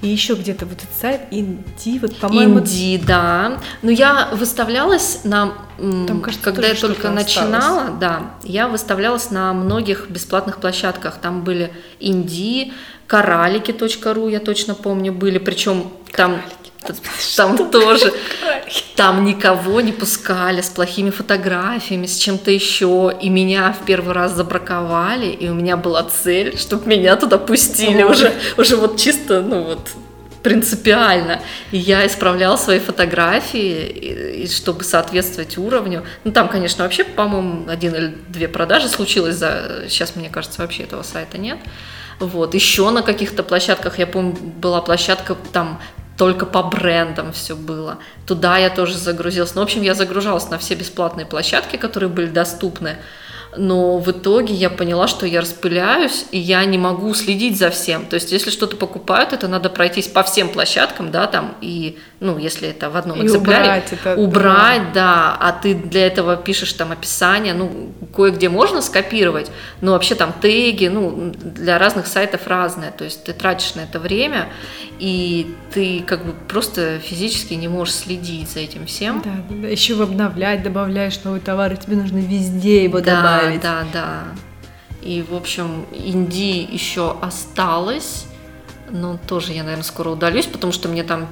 [0.01, 3.59] И еще где-то вот этот сайт Инди, вот, по-моему, Инди, да.
[3.81, 5.53] Но я выставлялась на...
[5.77, 11.19] Там, кажется, когда я только начинала, да, я выставлялась на многих бесплатных площадках.
[11.19, 12.73] Там были Инди,
[13.07, 15.37] коралики.ру, я точно помню, были.
[15.37, 16.41] Причем там,
[17.35, 18.13] там тоже...
[18.95, 23.15] Там никого не пускали с плохими фотографиями, с чем-то еще.
[23.21, 28.03] И меня в первый раз забраковали, и у меня была цель, чтобы меня туда пустили
[28.03, 29.91] уже, уже вот чисто, ну вот,
[30.43, 31.41] принципиально.
[31.71, 36.03] И я исправляла свои фотографии, и, и чтобы соответствовать уровню.
[36.23, 39.83] Ну, там, конечно, вообще, по-моему, один или две продажи случилось за...
[39.89, 41.59] Сейчас, мне кажется, вообще этого сайта нет.
[42.19, 42.55] Вот.
[42.55, 45.79] Еще на каких-то площадках, я помню, была площадка там
[46.17, 47.99] только по брендам все было.
[48.25, 49.53] Туда я тоже загрузилась.
[49.55, 52.97] Ну, в общем, я загружалась на все бесплатные площадки, которые были доступны.
[53.55, 58.05] Но в итоге я поняла, что я распыляюсь, и я не могу следить за всем.
[58.05, 62.37] То есть, если что-то покупают, это надо пройтись по всем площадкам, да, там, и, ну,
[62.37, 66.73] если это в одном И экземпляре, убрать это, убрать, да, а ты для этого пишешь
[66.73, 69.49] там описание, ну, кое-где можно скопировать,
[69.81, 73.99] но вообще там теги, ну, для разных сайтов разное, то есть ты тратишь на это
[73.99, 74.49] время,
[74.99, 79.21] и ты как бы просто физически не можешь следить за этим всем.
[79.23, 79.67] Да, да, да.
[79.67, 83.46] Еще обновлять, добавляешь новый товар, и тебе нужно везде его да, добавить.
[83.61, 84.23] Да, да.
[85.01, 88.25] И, в общем, Инди еще осталось,
[88.89, 91.27] но тоже я, наверное, скоро удалюсь, потому что мне там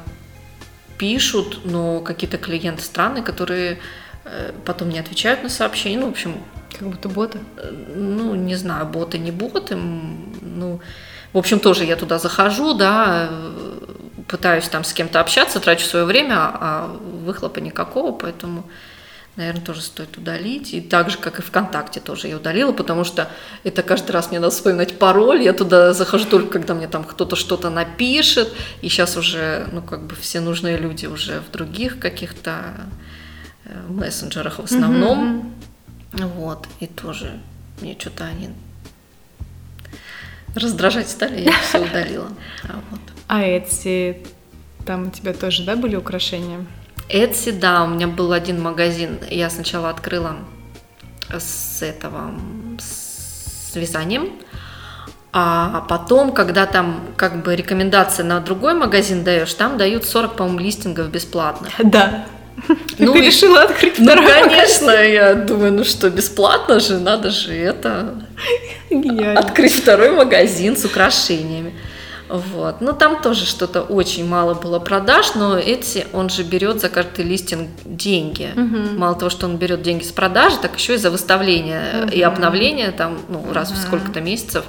[0.98, 3.80] пишут, но какие-то клиенты странные, которые
[4.24, 5.98] э, потом не отвечают на сообщения.
[6.00, 6.38] Ну, в общем,
[6.78, 7.40] Как будто боты.
[7.58, 9.76] э, ну, не знаю, боты, не боты.
[9.76, 10.80] Ну,
[11.34, 13.80] в общем, тоже я туда захожу, да, э,
[14.28, 16.88] пытаюсь там с кем-то общаться, трачу свое время, а
[17.26, 18.64] выхлопа никакого, поэтому,
[19.36, 20.74] наверное, тоже стоит удалить.
[20.74, 23.30] И так же, как и ВКонтакте тоже я удалила, потому что
[23.64, 27.36] это каждый раз мне надо вспоминать пароль, я туда захожу только, когда мне там кто-то
[27.36, 32.74] что-то напишет, и сейчас уже, ну, как бы все нужные люди уже в других каких-то
[33.66, 35.54] э, мессенджерах в основном.
[36.14, 37.42] Вот, и тоже
[37.82, 38.50] мне что-то они
[40.56, 42.30] раздражать стали, я все удалила.
[42.64, 43.02] А вот.
[43.28, 44.26] А Etsy,
[44.86, 46.66] там у тебя тоже, да, были украшения?
[47.10, 49.20] Etsy, да, у меня был один магазин.
[49.30, 50.38] Я сначала открыла
[51.32, 52.32] с этого,
[52.80, 54.30] с вязанием,
[55.32, 60.60] а потом, когда там как бы рекомендации на другой магазин даешь, там дают 40, по-моему,
[60.60, 61.68] листингов бесплатно.
[61.84, 62.26] Да.
[62.98, 67.54] Ну Ты и- решила открыть Ну, конечно, я думаю, ну что, бесплатно же, надо же
[67.54, 68.16] это
[68.90, 69.02] магазин?
[69.02, 69.40] Гениально.
[69.42, 71.65] открыть второй магазин с украшениями.
[72.30, 72.82] Вот.
[72.82, 77.26] Ну, там тоже что-то очень мало было продаж, но Etsy, он же берет за каждый
[77.26, 78.50] листинг деньги.
[78.56, 78.98] Мгм.
[78.98, 82.34] Мало того, что он берет деньги с продажи, так еще и за выставление и Мгм.
[82.34, 83.82] обновление там, ну, раз в Мгм.
[83.82, 84.66] сколько-то месяцев.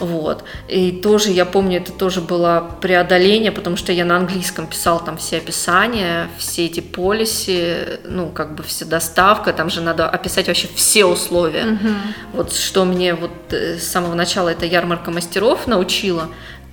[0.00, 0.44] Вот.
[0.66, 5.18] И тоже, я помню, это тоже было преодоление, потому что я на английском писал там
[5.18, 10.68] все описания, все эти полиси, ну, как бы все доставка, там же надо описать вообще
[10.74, 11.64] все условия.
[11.64, 11.96] Мгм.
[12.32, 16.28] Вот что мне вот э, с самого начала эта ярмарка мастеров научила,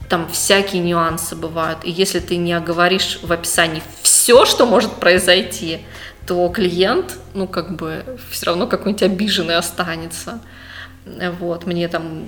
[0.09, 1.79] там всякие нюансы бывают.
[1.83, 5.79] И если ты не оговоришь в описании все, что может произойти,
[6.25, 10.41] то клиент, ну, как бы, все равно какой-нибудь обиженный останется.
[11.39, 12.25] Вот, мне там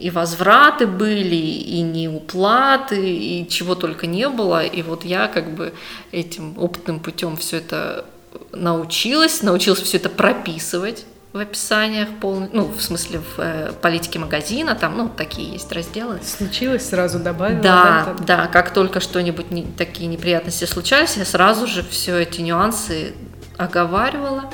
[0.00, 4.64] и возвраты были, и неуплаты, и чего только не было.
[4.64, 5.72] И вот я как бы
[6.10, 8.04] этим опытным путем все это
[8.52, 14.74] научилась, научилась все это прописывать в описаниях, полный, ну, в смысле, в э, политике магазина,
[14.74, 16.20] там, ну, такие есть разделы.
[16.22, 17.60] Случилось, сразу добавила.
[17.60, 18.24] Да, там?
[18.24, 23.12] да, как только что-нибудь не- такие неприятности случались, я сразу же все эти нюансы
[23.58, 24.44] оговаривала.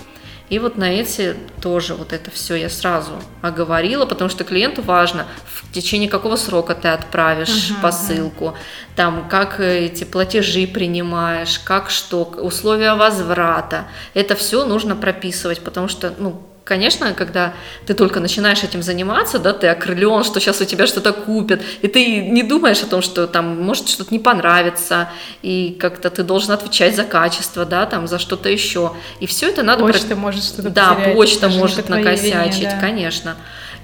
[0.49, 5.27] И вот на эти тоже вот это все я сразу оговорила, потому что клиенту важно,
[5.47, 8.55] в течение какого срока ты отправишь Мгм, посылку,
[8.95, 13.85] там как эти платежи принимаешь, как что, условия возврата.
[14.13, 17.55] Это все нужно прописывать, потому что, ну, конечно, когда
[17.87, 21.89] ты только начинаешь этим заниматься, да, ты окрылен, что сейчас у тебя что-то купят, и
[21.89, 25.11] ты не думаешь о том, что там может что-то не понравится,
[25.43, 28.93] и как-то ты должен отвечать за качество, да, там за что-то еще.
[29.21, 29.85] И все это надо...
[29.85, 30.17] Почта про...
[30.17, 32.81] может что-то Да, потерять, почта может накосячить, вине, да.
[32.81, 33.37] конечно.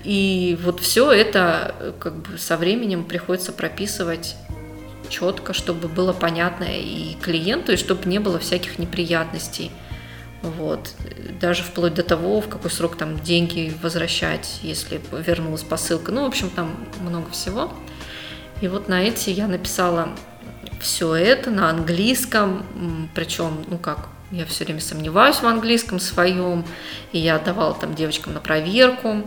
[0.04, 4.36] И вот все это как бы со временем приходится прописывать
[5.08, 9.70] четко, чтобы было понятно и клиенту, и чтобы не было всяких неприятностей.
[10.42, 10.94] Вот.
[11.40, 16.12] Даже вплоть до того, в какой срок там деньги возвращать, если вернулась посылка.
[16.12, 17.72] Ну, в общем, там много всего.
[18.60, 20.10] И вот на эти я написала
[20.80, 22.64] все это на английском,
[23.14, 26.64] причем, ну как, я все время сомневаюсь в английском своем,
[27.12, 29.22] и я давала там девочкам на проверку,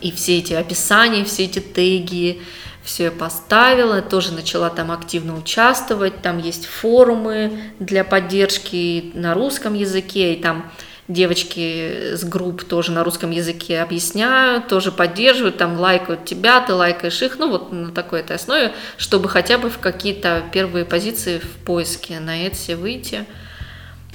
[0.00, 2.40] и все эти описания, все эти теги,
[2.82, 9.74] все я поставила, тоже начала там активно участвовать, там есть форумы для поддержки на русском
[9.74, 10.70] языке, и там
[11.08, 17.22] девочки с групп тоже на русском языке объясняют, тоже поддерживают, там лайкают тебя, ты лайкаешь
[17.22, 21.64] их, ну вот на такой этой основе, чтобы хотя бы в какие-то первые позиции в
[21.64, 23.24] поиске на Etsy выйти.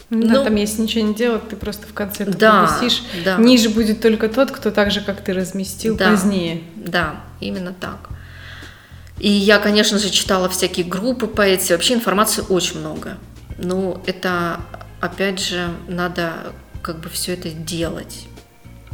[0.10, 2.80] Да, ну, там если ничего не делать, ты просто в конце это да.
[3.26, 3.38] Да.
[3.38, 6.64] Ниже будет только тот, кто так же, как ты разместил да, позднее.
[6.76, 8.10] Да, именно так.
[9.20, 13.18] И я, конечно же, читала всякие группы по эти, вообще информации очень много.
[13.58, 14.62] Но это,
[15.02, 18.28] опять же, надо как бы все это делать.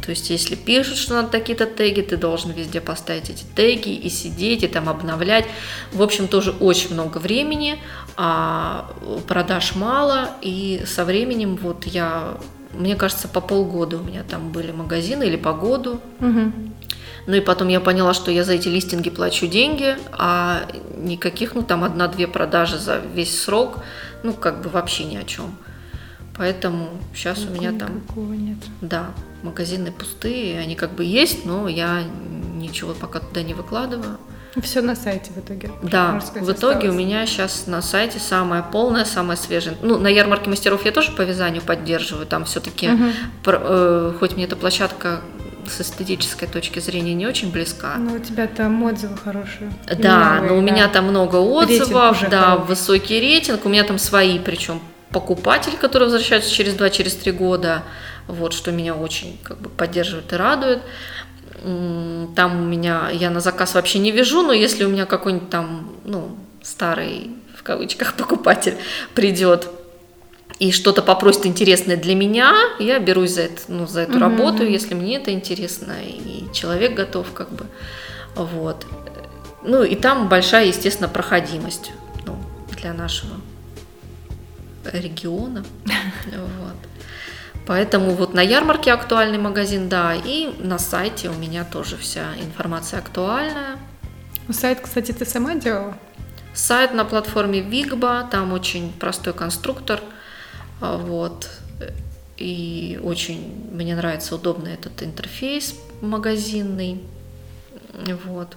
[0.04, 4.10] То есть, если пишут, что надо такие-то теги, ты должен везде поставить эти теги и
[4.10, 5.46] сидеть, и там обновлять.
[5.92, 7.78] В общем, тоже очень много времени,
[8.16, 8.90] а
[9.26, 12.36] продаж мало, и со временем вот я,
[12.74, 16.00] мне кажется, по полгода у меня там были магазины или по году.
[16.20, 16.52] Угу.
[17.26, 21.62] Ну и потом я поняла, что я за эти листинги плачу деньги, а никаких, ну
[21.62, 23.78] там одна-две продажи за весь срок,
[24.22, 25.54] ну как бы вообще ни о чем.
[26.36, 28.02] Поэтому сейчас у меня там...
[28.16, 28.58] нет.
[28.80, 29.06] Да,
[29.42, 32.02] магазины пустые, они как бы есть, но я
[32.54, 34.18] ничего пока туда не выкладываю.
[34.62, 35.70] Все на сайте в итоге.
[35.82, 36.94] Да, сказать, в итоге осталось.
[36.94, 39.76] у меня сейчас на сайте самое полное, самое свежее.
[39.82, 42.26] Ну, на ярмарке мастеров я тоже по вязанию поддерживаю.
[42.26, 43.04] Там все-таки, угу.
[43.46, 45.20] э, хоть мне эта площадка
[45.68, 47.96] с эстетической точки зрения не очень близка.
[47.96, 49.72] Ну, у тебя там отзывы хорошие.
[49.98, 50.70] Да, но у да.
[50.70, 52.66] меня там много отзывов, да, хороший.
[52.66, 53.64] высокий рейтинг.
[53.64, 57.82] У меня там свои, причем покупатели, которые возвращаются через 2-3 через года.
[58.26, 60.82] Вот, что меня очень как бы поддерживает и радует.
[61.62, 65.92] Там у меня, я на заказ вообще не вяжу, но если у меня какой-нибудь там,
[66.04, 68.76] ну, старый, в кавычках, покупатель
[69.14, 69.68] придет
[70.58, 74.20] и что-то попросит интересное для меня, я берусь за, это, ну, за эту угу.
[74.20, 77.66] работу, если мне это интересно, и человек готов как бы,
[78.36, 78.86] вот.
[79.64, 81.92] Ну и там большая, естественно, проходимость
[82.26, 82.36] ну,
[82.78, 83.36] для нашего
[84.92, 85.64] региона,
[86.26, 86.76] вот.
[87.66, 93.00] Поэтому вот на ярмарке актуальный магазин, да, и на сайте у меня тоже вся информация
[93.00, 93.78] актуальная.
[94.50, 95.96] Сайт, кстати, ты сама делала?
[96.52, 100.00] Сайт на платформе Вигба, там очень простой конструктор–
[100.80, 101.48] вот.
[102.36, 107.00] И очень мне нравится удобный этот интерфейс магазинный.
[108.26, 108.56] Вот.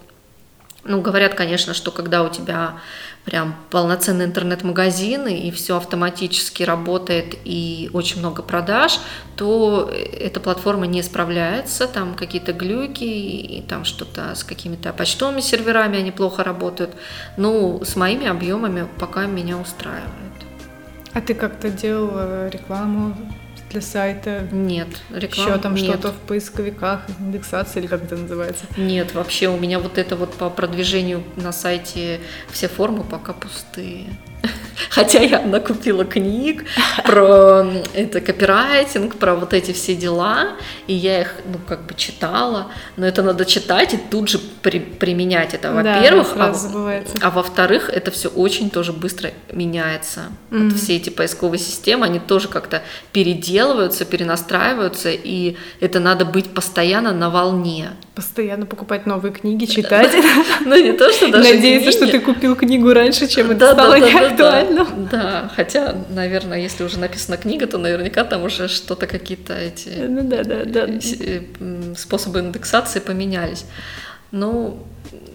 [0.84, 2.80] Ну, говорят, конечно, что когда у тебя
[3.26, 9.00] прям полноценный интернет-магазин и все автоматически работает и очень много продаж,
[9.36, 16.00] то эта платформа не справляется, там какие-то глюки и там что-то с какими-то почтовыми серверами
[16.00, 16.92] они плохо работают.
[17.36, 20.37] Ну, с моими объемами пока меня устраивает.
[21.14, 23.16] А ты как-то делала рекламу
[23.70, 24.48] для сайта?
[24.52, 28.66] Нет, реклама Еще там что-то в поисковиках, индексация или как это называется?
[28.78, 34.06] Нет, вообще у меня вот это вот по продвижению на сайте все формы пока пустые.
[34.90, 36.66] Хотя я накупила книг
[37.04, 40.56] про это копирайтинг, про вот эти все дела,
[40.88, 44.80] и я их, ну, как бы читала, но это надо читать и тут же при,
[44.80, 46.54] применять это, во-первых, да,
[47.22, 50.26] а, а во-вторых, это все очень тоже быстро меняется.
[50.52, 50.70] Mm-hmm.
[50.70, 52.82] Вот все эти поисковые системы, они тоже как-то
[53.12, 57.92] переделываются, перенастраиваются, и это надо быть постоянно на волне.
[58.16, 60.12] Постоянно покупать новые книги, читать.
[60.66, 64.00] Ну, не то, что даже Надеяться, что ты купил книгу раньше, чем это стало
[64.38, 64.88] неактуально.
[65.12, 70.24] Да, хотя, наверное, если уже написана книга, то наверняка там уже что-то какие-то эти ну,
[70.24, 70.88] да, да, да.
[70.88, 71.42] Э,
[71.96, 73.66] способы индексации поменялись.
[74.32, 74.86] Ну,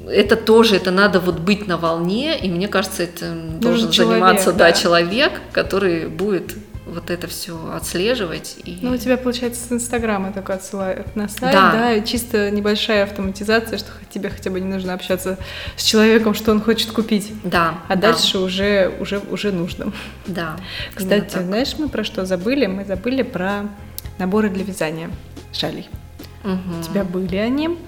[0.08, 4.72] это тоже, это надо вот быть на волне, и мне кажется, это должен заниматься, да,
[4.72, 6.54] человек, который будет
[6.92, 8.56] вот это все отслеживать.
[8.64, 8.78] И...
[8.80, 11.72] Ну, у тебя, получается, с Инстаграма только отсылают на сайт, да.
[11.72, 15.38] да, и чисто небольшая автоматизация, что тебе хотя бы не нужно общаться
[15.76, 17.32] с человеком, что он хочет купить.
[17.44, 17.78] Да.
[17.88, 18.12] А да.
[18.12, 19.92] дальше уже, уже, уже нужно.
[20.26, 20.56] Да.
[20.94, 22.66] Кстати, знаешь, мы про что забыли?
[22.66, 23.68] Мы забыли про
[24.18, 25.10] наборы для вязания.
[25.52, 25.88] шалей.
[26.44, 26.80] Мгм.
[26.80, 27.78] У тебя были они?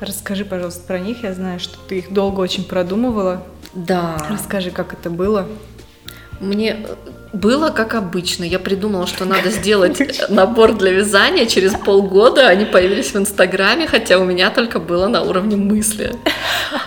[0.00, 1.22] Расскажи, пожалуйста, про них.
[1.22, 3.46] Я знаю, что ты их долго очень продумывала.
[3.74, 4.16] Да.
[4.30, 5.46] Расскажи, как это было.
[6.40, 6.86] Мне
[7.32, 8.44] было как обычно.
[8.44, 11.46] Я придумала, что надо сделать набор для вязания.
[11.46, 16.12] Через полгода они появились в Инстаграме, хотя у меня только было на уровне мысли.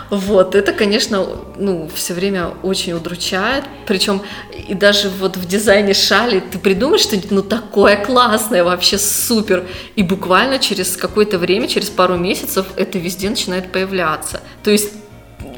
[0.09, 1.25] Вот, это, конечно,
[1.57, 3.63] ну, все время очень удручает.
[3.87, 4.21] Причем
[4.67, 9.63] и даже вот в дизайне шали ты придумаешь что-нибудь, ну, такое классное, вообще супер.
[9.95, 14.41] И буквально через какое-то время, через пару месяцев это везде начинает появляться.
[14.63, 14.91] То есть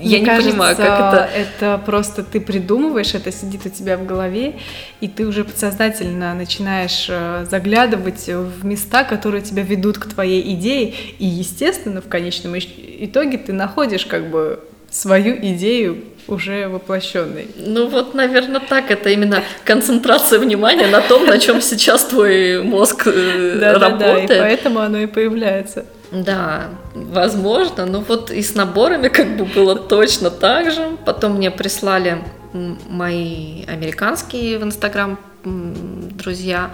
[0.01, 1.29] я не кажется, понимаю, как это...
[1.35, 4.55] Это просто ты придумываешь, это сидит у тебя в голове,
[5.01, 10.93] и ты уже подсознательно начинаешь э, заглядывать в места, которые тебя ведут к твоей идее,
[11.19, 17.47] и, естественно, в конечном итоге ты находишь как бы свою идею уже воплощенной.
[17.57, 18.89] Ну вот, наверное, так.
[18.91, 24.41] Это именно концентрация внимания на том, на чем сейчас твой мозг э, Да-да-да, и работает.
[24.41, 25.85] поэтому оно и появляется.
[26.23, 27.85] Да, возможно.
[27.85, 30.97] Ну вот и с наборами как бы было точно так же.
[31.05, 36.71] Потом мне прислали мои американские в Инстаграм друзья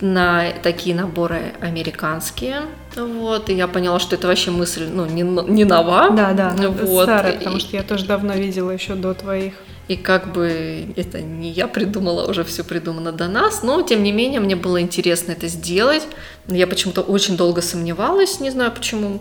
[0.00, 2.62] на такие наборы американские.
[2.96, 6.10] Вот, и я поняла, что это вообще мысль, ну, не, но- не нова.
[6.10, 7.04] Да, да, вот.
[7.04, 9.54] старая, потому что я тоже давно видела еще до твоих.
[9.88, 14.12] И как бы это не я придумала, уже все придумано до нас, но тем не
[14.12, 16.06] менее мне было интересно это сделать.
[16.46, 19.20] Я почему-то очень долго сомневалась, не знаю почему,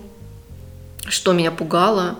[1.07, 2.19] что меня пугало.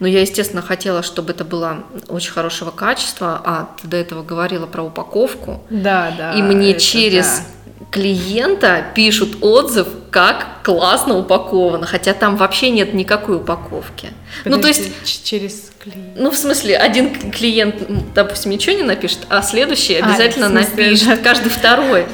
[0.00, 3.40] Но я, естественно, хотела, чтобы это было очень хорошего качества.
[3.44, 5.62] А ты до этого говорила про упаковку.
[5.70, 6.32] Да, да.
[6.32, 7.44] И мне через да.
[7.92, 14.08] Клиента пишут отзыв, как классно упаковано, хотя там вообще нет никакой упаковки.
[14.46, 16.16] ну, то есть Подожди, через клиент.
[16.16, 17.76] ну, в смысле, один клиент,
[18.14, 21.06] допустим, ничего не напишет, а следующий А, обязательно в смысле, напишет.
[21.06, 21.16] да.
[21.18, 22.06] Каждый второй.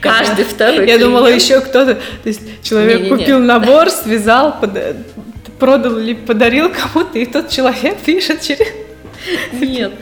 [0.00, 0.88] Каждый второй.
[0.88, 4.56] Я думала, еще кто-то, то есть человек купил набор, связал,
[5.60, 8.66] продал или подарил кому-то, и тот человек пишет через...
[9.52, 9.92] Нет.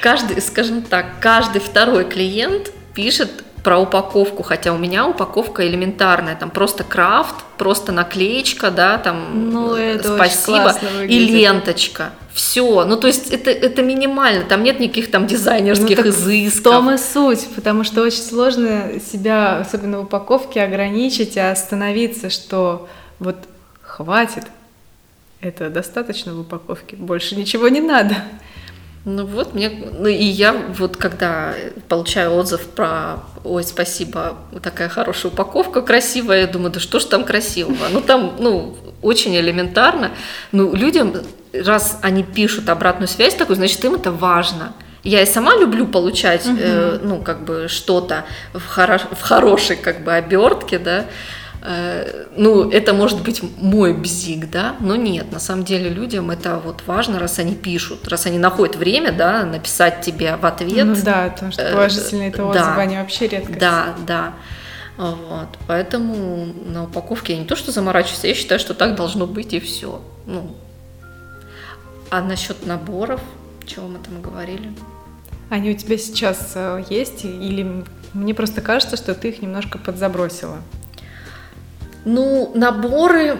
[0.00, 6.50] Каждый, скажем так, каждый второй клиент пишет про упаковку, хотя у меня упаковка элементарная, там
[6.50, 10.74] просто крафт, просто наклеечка, да, там Ну, э, это спасибо,
[11.06, 12.10] и ленточка.
[12.32, 12.84] Все.
[12.84, 16.60] Ну, то есть это, это минимально, там нет никаких там дизайнерских Ну, изысков.
[16.60, 22.30] В том и суть, потому что очень сложно себя, особенно в упаковке, ограничить, и остановиться,
[22.30, 22.88] что
[23.18, 23.36] вот
[23.82, 24.44] хватит,
[25.40, 28.16] это достаточно в упаковке, больше ничего не надо.
[29.04, 31.54] Ну вот, мне, ну и я вот когда
[31.88, 37.24] получаю отзыв про, ой, спасибо, такая хорошая упаковка, красивая, я думаю, да что ж там
[37.24, 37.86] красивого?
[37.90, 40.10] Ну там, ну, очень элементарно.
[40.52, 41.14] Ну, людям,
[41.52, 44.74] раз они пишут обратную связь такую, значит, им это важно.
[45.04, 50.02] Я и сама люблю получать, э, ну, как бы что-то в, хоро- в хорошей, как
[50.02, 51.06] бы, обертке, да,
[51.60, 56.82] ну, это может быть мой бзик, да, но нет, на самом деле людям это вот
[56.86, 60.86] важно, раз они пишут, раз они находят время, да, написать тебе в ответ.
[60.86, 62.76] Ну да, потому что Э, положительные это отзывы, да.
[62.76, 63.58] они вообще редкость.
[63.58, 64.34] Да, да.
[64.96, 65.48] Вот.
[65.66, 69.60] Поэтому на упаковке я не то что заморачиваюсь, я считаю, что так должно быть и
[69.60, 70.02] все.
[70.26, 70.56] Ну.
[72.10, 73.20] А насчет наборов,
[73.66, 74.72] чего мы там говорили?
[75.50, 80.58] Они у тебя сейчас э, есть, или мне просто кажется, что ты их немножко подзабросила?
[82.04, 83.38] Ну, наборы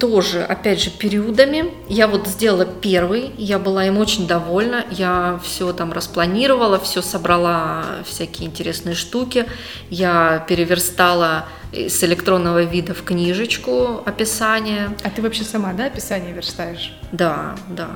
[0.00, 1.72] тоже, опять же, периодами.
[1.88, 4.84] Я вот сделала первый, я была им очень довольна.
[4.90, 9.46] Я все там распланировала, все собрала, всякие интересные штуки.
[9.90, 14.90] Я переверстала с электронного вида в книжечку описание.
[15.04, 16.92] А ты вообще сама, да, описание верстаешь?
[17.12, 17.90] Да, да.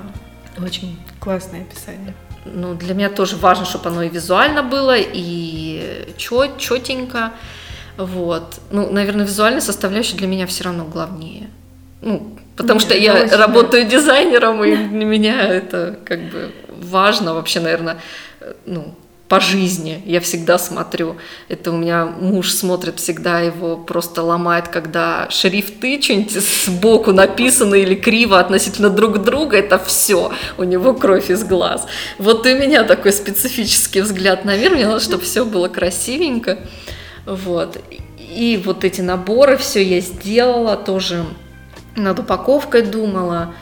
[0.62, 2.14] Очень классное описание.
[2.44, 7.32] Ну, для меня тоже важно, чтобы оно и визуально было, и чет, четенько.
[7.98, 8.60] Вот.
[8.70, 11.50] Ну, наверное, визуальная составляющая для меня все равно главнее.
[12.00, 17.34] Ну, потому Нет, что я очень, работаю дизайнером, и для меня это как бы важно
[17.34, 17.98] вообще, наверное,
[18.40, 18.94] э, ну,
[19.28, 20.00] по жизни.
[20.06, 21.16] Я всегда смотрю.
[21.48, 27.94] Это у меня муж смотрит всегда, его просто ломает, когда шрифты что-нибудь сбоку написаны или
[27.94, 30.32] криво относительно друг друга, это все.
[30.56, 31.86] У него кровь из глаз.
[32.18, 34.72] Вот и у меня такой специфический взгляд на мир.
[34.72, 36.58] Мне надо, чтобы все было красивенько.
[37.28, 37.76] Вот.
[38.18, 41.24] И вот эти наборы, все я сделала, тоже
[41.94, 43.54] над упаковкой думала.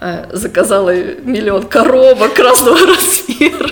[0.00, 3.70] Э, Заказала миллион коробок разного размера.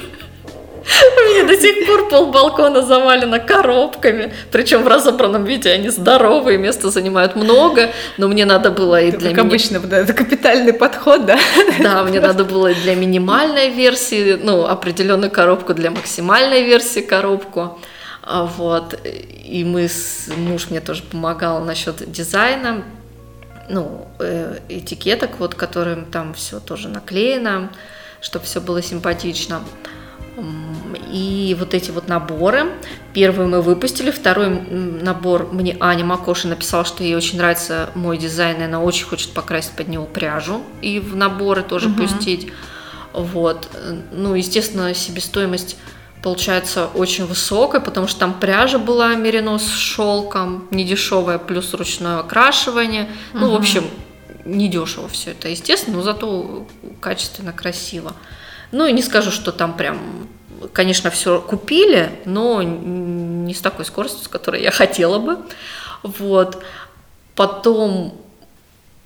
[1.17, 6.59] У меня до сих пор пол балкона завалено коробками, причем в разобранном виде они здоровые,
[6.59, 9.49] места занимают много, но мне надо было и Это, для как меня...
[9.49, 11.39] обычно, да, это капитальный подход, да?
[11.79, 17.79] Да, мне надо было и для минимальной версии, ну, определенную коробку, для максимальной версии коробку.
[18.23, 18.99] А, вот.
[19.05, 22.85] И мы с муж мне тоже помогал насчет дизайна,
[23.69, 27.71] ну, э, этикеток, вот, которым там все тоже наклеено,
[28.21, 29.63] чтобы все было симпатично.
[31.13, 32.73] И вот эти вот наборы.
[33.13, 38.61] Первый мы выпустили, второй набор мне Аня Макоши написала, что ей очень нравится мой дизайн,
[38.61, 42.03] и она очень хочет покрасить под него пряжу и в наборы тоже угу.
[42.03, 42.53] пустить.
[43.13, 43.69] Вот.
[44.13, 45.77] Ну, естественно, себестоимость
[46.23, 53.09] получается очень высокая, потому что там пряжа была меринос с шелком, недешевая, плюс ручное окрашивание.
[53.33, 53.41] Угу.
[53.41, 53.85] Ну, в общем,
[54.45, 56.67] недешево все это, естественно, но зато
[57.01, 58.15] качественно, красиво.
[58.73, 60.29] Ну и не скажу, что там прям,
[60.73, 65.39] конечно, все купили, но не с такой скоростью, с которой я хотела бы.
[66.03, 66.63] Вот.
[67.35, 68.15] Потом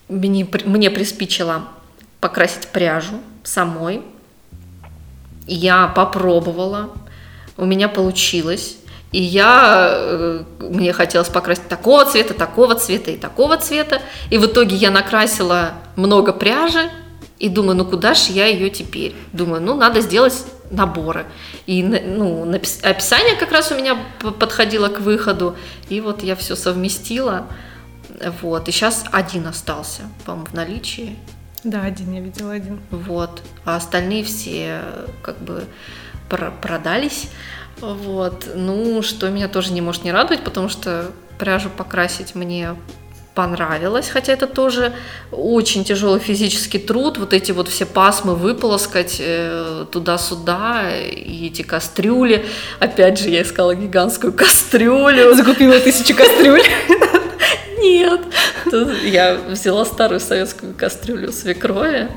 [0.09, 1.69] мне, мне приспичило
[2.21, 4.03] покрасить пряжу самой.
[5.47, 6.91] Я попробовала,
[7.57, 8.77] у меня получилось.
[9.13, 14.03] И я, э, мне хотелось покрасить такого цвета, такого цвета и такого цвета.
[14.31, 16.91] И в итоге я накрасила много пряжи,
[17.39, 19.15] и думаю, ну куда же я ее теперь?
[19.33, 21.27] Думаю, ну надо сделать наборы.
[21.67, 22.51] И ну,
[22.83, 23.99] описание как раз у меня
[24.39, 25.57] подходило к выходу.
[25.89, 27.47] И вот я все совместила.
[28.41, 28.69] Вот.
[28.69, 31.17] И сейчас один остался, по-моему, в наличии.
[31.65, 32.81] Да, один, я видела один.
[32.91, 33.43] Вот.
[33.65, 34.83] А остальные все
[35.23, 35.65] как бы
[36.29, 37.29] продались.
[37.81, 38.49] Вот.
[38.55, 42.77] Ну, что меня тоже не может не радовать, потому что пряжу покрасить мне
[43.35, 44.93] понравилось, хотя это тоже
[45.33, 52.47] очень тяжелый физический труд, вот эти вот все пасмы выполоскать э, туда-сюда, и эти кастрюли.
[52.79, 55.35] Опять же, я искала гигантскую кастрюлю.
[55.35, 56.63] Закупила тысячу кастрюль.
[57.79, 58.21] Нет.
[59.05, 62.09] я взяла старую советскую кастрюлю свекрови.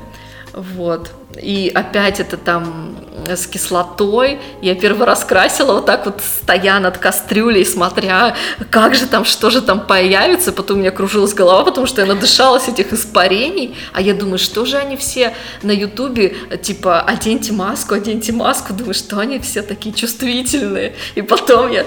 [0.52, 1.10] Вот.
[1.40, 2.96] И опять это там
[3.26, 4.38] с кислотой.
[4.62, 8.36] Я первый раз красила вот так вот, стоя над кастрюлей, смотря,
[8.70, 10.52] как же там, что же там появится.
[10.52, 13.76] Потом у меня кружилась голова, потому что я надышалась этих испарений.
[13.92, 18.72] А я думаю, что же они все на ютубе, типа, оденьте маску, оденьте маску.
[18.72, 20.94] Думаю, что они все такие чувствительные.
[21.14, 21.84] И потом я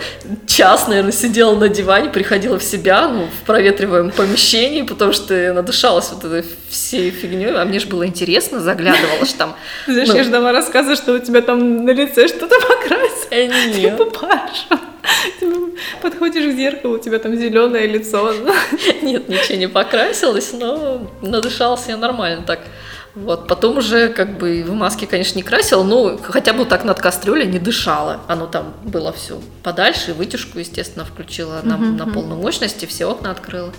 [0.47, 5.53] час, наверное, сидела на диване, приходила в себя, ну, в проветриваемом помещении, потому что я
[5.53, 7.51] надышалась вот этой всей фигней.
[7.55, 9.55] А мне же было интересно, заглядывала, что там...
[9.87, 13.27] Знаешь, ну, я ждала рассказа, что у тебя там на лице что-то покрасилось.
[13.31, 13.97] Э, нет.
[13.97, 14.81] Типа Паша.
[15.39, 15.51] Ты
[16.01, 18.33] подходишь к зеркалу, у тебя там зеленое лицо.
[19.01, 22.59] Нет, ничего не покрасилось, но надышался я нормально так.
[23.13, 27.01] Вот, потом уже как бы в маске, конечно, не красила, но хотя бы так над
[27.01, 28.21] кастрюлей не дышала.
[28.27, 33.05] Оно там было все подальше, вытяжку, естественно, включила на, uh-huh, на полную мощность и все
[33.05, 33.73] окна открыла.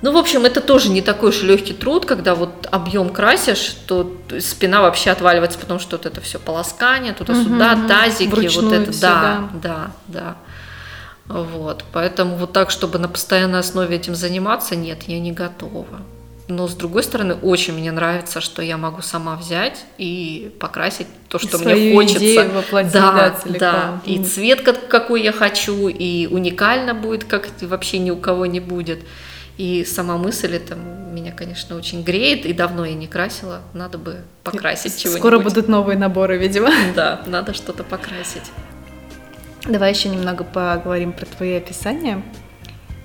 [0.00, 4.12] Ну, в общем, это тоже не такой уж легкий труд, когда вот объем красишь, то
[4.38, 9.00] спина вообще отваливается, потому что вот это все полоскание, туда-сюда, угу, тазики, вот это, все,
[9.00, 10.36] да, да, да, да.
[11.28, 16.00] Вот, поэтому вот так, чтобы на постоянной основе этим заниматься, нет, я не готова.
[16.46, 21.38] Но с другой стороны, очень мне нравится, что я могу сама взять и покрасить то,
[21.38, 22.18] что и мне хочется.
[22.18, 24.00] Идею воплотить, да, да, да.
[24.06, 29.00] И цвет какой я хочу, и уникально будет, как вообще ни у кого не будет.
[29.58, 32.46] И сама мысль это меня, конечно, очень греет.
[32.46, 33.60] И давно я не красила.
[33.74, 35.20] Надо бы покрасить чего-нибудь.
[35.20, 36.70] Скоро будут новые наборы, видимо.
[36.94, 38.44] Да, надо что-то покрасить.
[39.64, 42.22] Давай еще немного поговорим про твои описания.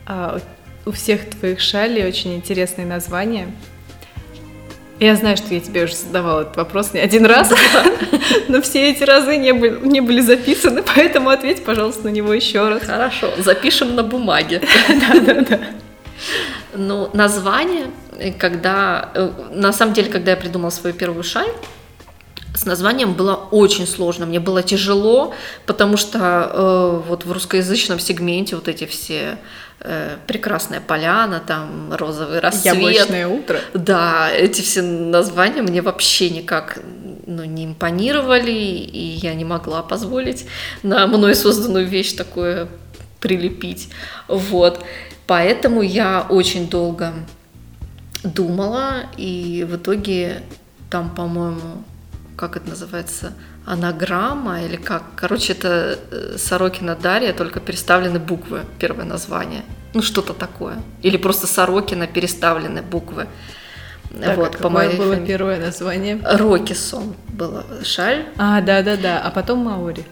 [0.06, 0.40] А,
[0.86, 3.48] у всех твоих шалей очень интересные названия.
[5.00, 7.52] Я знаю, что я тебе уже задавала этот вопрос не один раз,
[8.48, 12.70] но все эти разы не были, не были записаны, поэтому ответь, пожалуйста, на него еще
[12.70, 12.84] раз.
[12.84, 14.62] Хорошо, запишем на бумаге.
[14.88, 15.60] Да, да, да.
[16.74, 21.52] Ну, название, э, когда, э, на самом деле, когда я придумала свою первую шаль,
[22.56, 25.34] с названием было очень сложно, мне было тяжело,
[25.66, 29.40] потому что э, вот в русскоязычном сегменте вот эти все
[29.80, 36.78] э, прекрасная поляна, там розовый рассвет, яблочное утро, да, эти все названия мне вообще никак
[37.26, 40.46] ну, не импонировали, и я не могла позволить
[40.84, 42.68] на мной созданную вещь такое
[43.24, 43.90] прилепить,
[44.28, 44.84] вот.
[45.26, 47.14] Поэтому я очень долго
[48.24, 50.44] думала, и в итоге
[50.90, 51.84] там, по-моему,
[52.36, 53.34] как это называется,
[53.66, 55.04] анаграмма или как.
[55.16, 59.64] Короче, это э, Сорокина Дарья, только переставлены буквы, первое название.
[59.94, 60.82] Ну, что-то такое.
[61.02, 63.28] Или просто Сорокина переставлены буквы.
[64.22, 65.26] Так, вот, а по моей было фами...
[65.26, 66.20] первое название?
[66.24, 68.26] Рокисон было шаль.
[68.38, 69.22] А, да-да-да.
[69.22, 70.06] А потом Маори.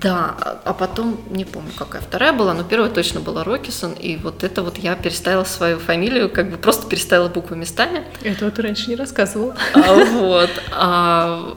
[0.00, 0.34] Да,
[0.64, 4.62] а потом, не помню, какая вторая была, но первая точно была Рокисон, и вот это
[4.62, 8.04] вот я переставила свою фамилию, как бы просто переставила буквы местами.
[8.22, 9.56] Это вот ты раньше не рассказывала.
[9.74, 10.50] А, вот.
[10.72, 11.56] А,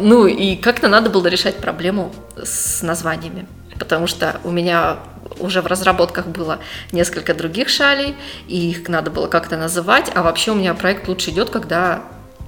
[0.00, 2.12] Ну и как-то надо было решать проблему
[2.42, 3.46] с названиями,
[3.78, 4.98] потому что у меня
[5.38, 6.58] уже в разработках было
[6.92, 8.16] несколько других шалей,
[8.48, 12.02] и их надо было как-то называть, а вообще у меня проект лучше идет, когда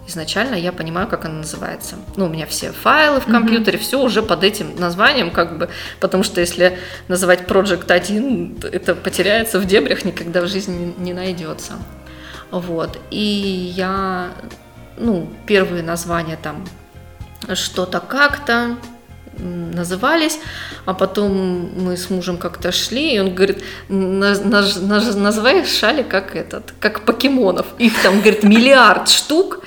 [0.08, 1.96] изначально я понимаю, как она называется.
[2.16, 3.82] Ну, у меня все файлы в компьютере, mm-hmm.
[3.82, 5.68] все уже под этим названием, как бы,
[6.00, 11.12] потому что если называть Project 1, это потеряется в дебрях, никогда в жизни не, не
[11.12, 11.74] найдется.
[12.50, 12.98] Вот.
[13.10, 14.32] И я,
[14.96, 16.66] ну, первые названия там
[17.54, 18.76] что-то как-то,
[19.38, 20.38] назывались,
[20.84, 27.04] а потом мы с мужем как-то шли, и он говорит, называй шали как этот, как
[27.04, 27.66] покемонов.
[27.78, 29.60] Их там, говорит, миллиард штук,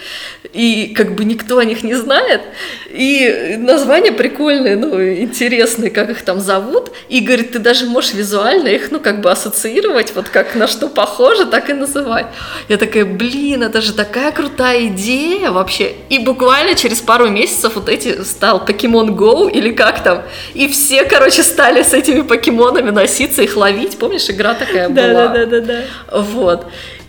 [0.53, 2.41] и как бы никто о них не знает,
[2.89, 8.67] и названия прикольные, ну, интересные, как их там зовут, и, говорит, ты даже можешь визуально
[8.67, 12.28] их, ну, как бы ассоциировать, вот как на что похоже, так и называть.
[12.67, 17.88] Я такая, блин, это же такая крутая идея вообще, и буквально через пару месяцев вот
[17.88, 23.41] эти стал Pokemon Go или как там, и все, короче, стали с этими покемонами носиться,
[23.41, 25.28] их ловить, помнишь, игра такая была?
[25.28, 25.82] Да-да-да.
[26.12, 26.68] Вот.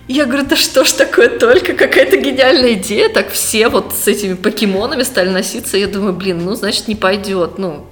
[0.09, 4.35] Я говорю, да что ж такое, только какая-то гениальная идея, так все вот с этими
[4.35, 7.87] покемонами стали носиться, я думаю, блин, ну, значит, не пойдет, ну,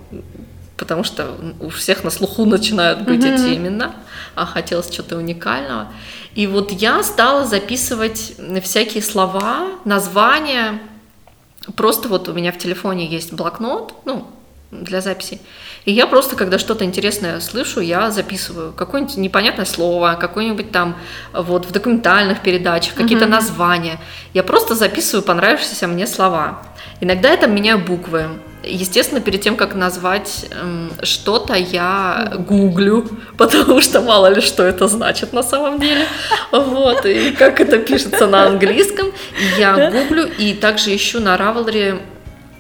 [0.77, 3.35] потому что у всех на слуху начинают быть mm-hmm.
[3.35, 3.95] эти имена,
[4.35, 5.93] а хотелось чего-то уникального.
[6.35, 10.81] И вот я стала записывать всякие слова, названия,
[11.77, 14.27] просто вот у меня в телефоне есть блокнот, ну,
[14.71, 15.41] для записи.
[15.85, 20.97] И я просто, когда что-то интересное слышу, я записываю какое-нибудь непонятное слово, какое-нибудь там
[21.33, 23.29] вот в документальных передачах, какие-то mm-hmm.
[23.29, 24.01] названия.
[24.33, 26.63] Я просто записываю понравившиеся мне слова.
[27.01, 28.29] Иногда я там меняю буквы.
[28.63, 33.09] Естественно, перед тем, как назвать эм, что-то, я гуглю,
[33.39, 36.05] потому что мало ли что это значит на самом деле.
[36.53, 39.09] Вот, и как это пишется на английском.
[39.59, 42.01] Я гуглю и также ищу на Ravelry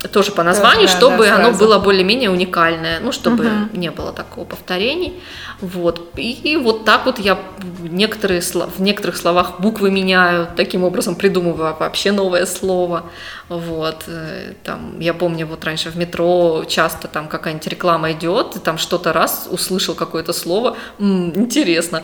[0.08, 3.76] тоже по названию, тоже, чтобы да, оно было более-менее уникальное, ну, чтобы угу.
[3.76, 5.20] не было такого повторений.
[5.60, 6.12] Вот.
[6.16, 7.38] И, и вот так вот я
[7.80, 13.04] некоторые, в некоторых словах буквы меняю, таким образом придумываю вообще новое слово.
[13.48, 14.04] Вот.
[14.06, 18.78] Э, там, я помню, вот раньше в метро часто там какая-нибудь реклама идет, и там
[18.78, 22.02] что-то раз услышал какое-то слово, м-м, интересно.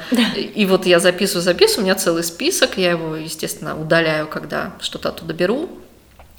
[0.55, 5.09] И вот я записываю, записываю, у меня целый список, я его, естественно, удаляю, когда что-то
[5.09, 5.71] оттуда беру,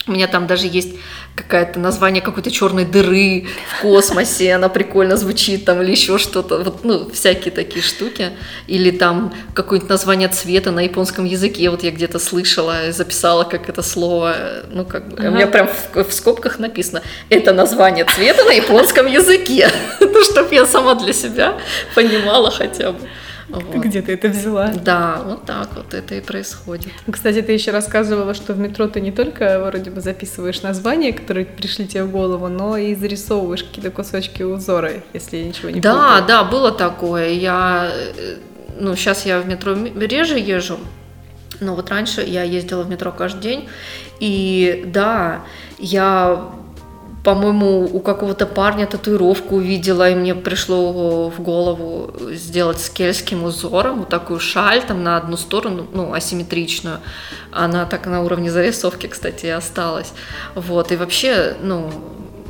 [0.08, 0.96] у меня там даже есть
[1.36, 3.46] какое-то название какой-то черной дыры
[3.78, 8.30] в космосе, она прикольно звучит там или еще что-то, вот, ну, всякие такие штуки.
[8.66, 13.82] Или там какое-нибудь название цвета на японском языке, вот я где-то слышала, записала как это
[13.82, 14.34] слово,
[14.70, 15.28] ну, как бы, ага.
[15.28, 19.68] у меня прям в, в скобках написано, это название цвета на японском языке,
[20.00, 21.58] ну, чтобы я сама для себя
[21.94, 22.98] понимала хотя бы.
[23.48, 23.74] Вот.
[23.76, 24.68] Где ты это взяла?
[24.68, 26.92] Да, вот так вот это и происходит.
[27.10, 31.46] Кстати, ты еще рассказывала, что в метро ты не только вроде бы записываешь названия, которые
[31.46, 35.94] пришли тебе в голову, но и зарисовываешь какие-то кусочки узора, если я ничего не Да,
[36.20, 36.26] путаю.
[36.28, 37.30] да, было такое.
[37.30, 38.36] Я, э,
[38.78, 40.78] ну, сейчас я в метро реже езжу,
[41.60, 43.68] но вот раньше я ездила в метро каждый день,
[44.20, 45.40] и да,
[45.78, 46.50] я
[47.24, 54.00] по-моему, у какого-то парня татуировку увидела, и мне пришло в голову сделать с кельтским узором
[54.00, 57.00] вот такую шаль там на одну сторону, ну, асимметричную.
[57.52, 60.12] Она так на уровне зарисовки, кстати, и осталась.
[60.54, 61.90] Вот, и вообще, ну,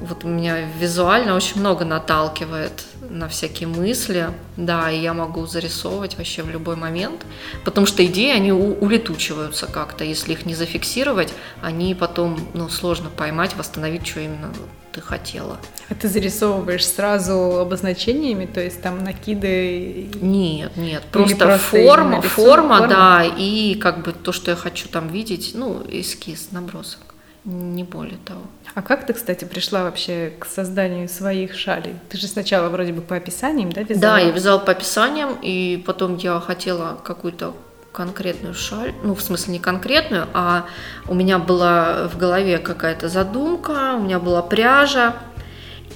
[0.01, 6.43] вот меня визуально очень много наталкивает на всякие мысли, да, и я могу зарисовывать вообще
[6.43, 7.25] в любой момент,
[7.65, 11.33] потому что идеи, они улетучиваются как-то, если их не зафиксировать,
[11.63, 14.53] они потом, ну, сложно поймать, восстановить, что именно
[14.93, 15.59] ты хотела.
[15.89, 20.09] А ты зарисовываешь сразу обозначениями, то есть там накиды?
[20.21, 24.89] Нет, нет, просто, просто форма, форма, форма, да, и как бы то, что я хочу
[24.89, 27.08] там видеть, ну, эскиз, набросок,
[27.49, 28.43] не более того.
[28.75, 31.95] А как ты, кстати, пришла вообще к созданию своих шалей?
[32.11, 34.01] Ты же сначала вроде бы по описаниям, да, вязала?
[34.01, 37.55] Да, я вязала по описаниям, и потом я хотела какую-то
[37.93, 40.67] конкретную шаль, ну, в смысле не конкретную, а
[41.09, 45.17] у меня была в голове какая-то задумка, у меня была пряжа,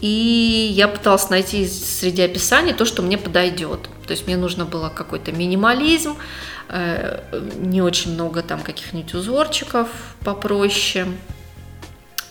[0.00, 3.88] и я пыталась найти среди описаний то, что мне подойдет.
[4.06, 6.16] То есть мне нужно было какой-то минимализм,
[6.70, 7.20] э,
[7.58, 9.88] не очень много там каких-нибудь узорчиков
[10.24, 11.06] попроще,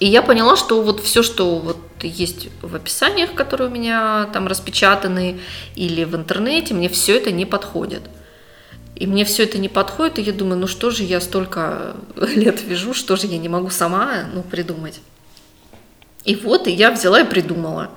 [0.01, 4.47] и я поняла, что вот все, что вот есть в описаниях, которые у меня там
[4.47, 5.39] распечатаны,
[5.75, 8.01] или в интернете, мне все это не подходит.
[8.95, 12.63] И мне все это не подходит, и я думаю, ну что же я столько лет
[12.63, 15.01] вяжу, что же я не могу сама ну, придумать.
[16.25, 17.91] И вот и я взяла и придумала.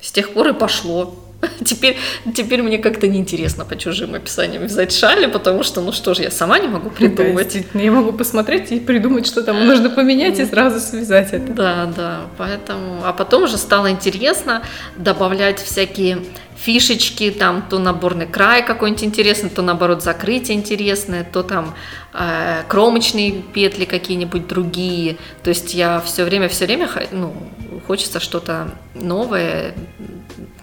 [0.00, 1.14] С тех пор и пошло.
[1.64, 1.96] Теперь,
[2.34, 6.30] теперь мне как-то неинтересно по чужим описаниям вязать шали, потому что, ну что же, я
[6.30, 7.66] сама не могу придумать.
[7.72, 11.52] Да, я могу посмотреть и придумать, что там нужно поменять, и сразу связать это.
[11.52, 13.02] Да, да, поэтому...
[13.04, 14.62] А потом уже стало интересно
[14.96, 16.18] добавлять всякие
[16.56, 21.74] фишечки, там то наборный край какой-нибудь интересный, то наоборот закрытие интересное, то там
[22.14, 25.18] э, кромочные петли какие-нибудь другие.
[25.42, 27.34] То есть я все время, все время, ну,
[27.86, 29.74] хочется что-то новое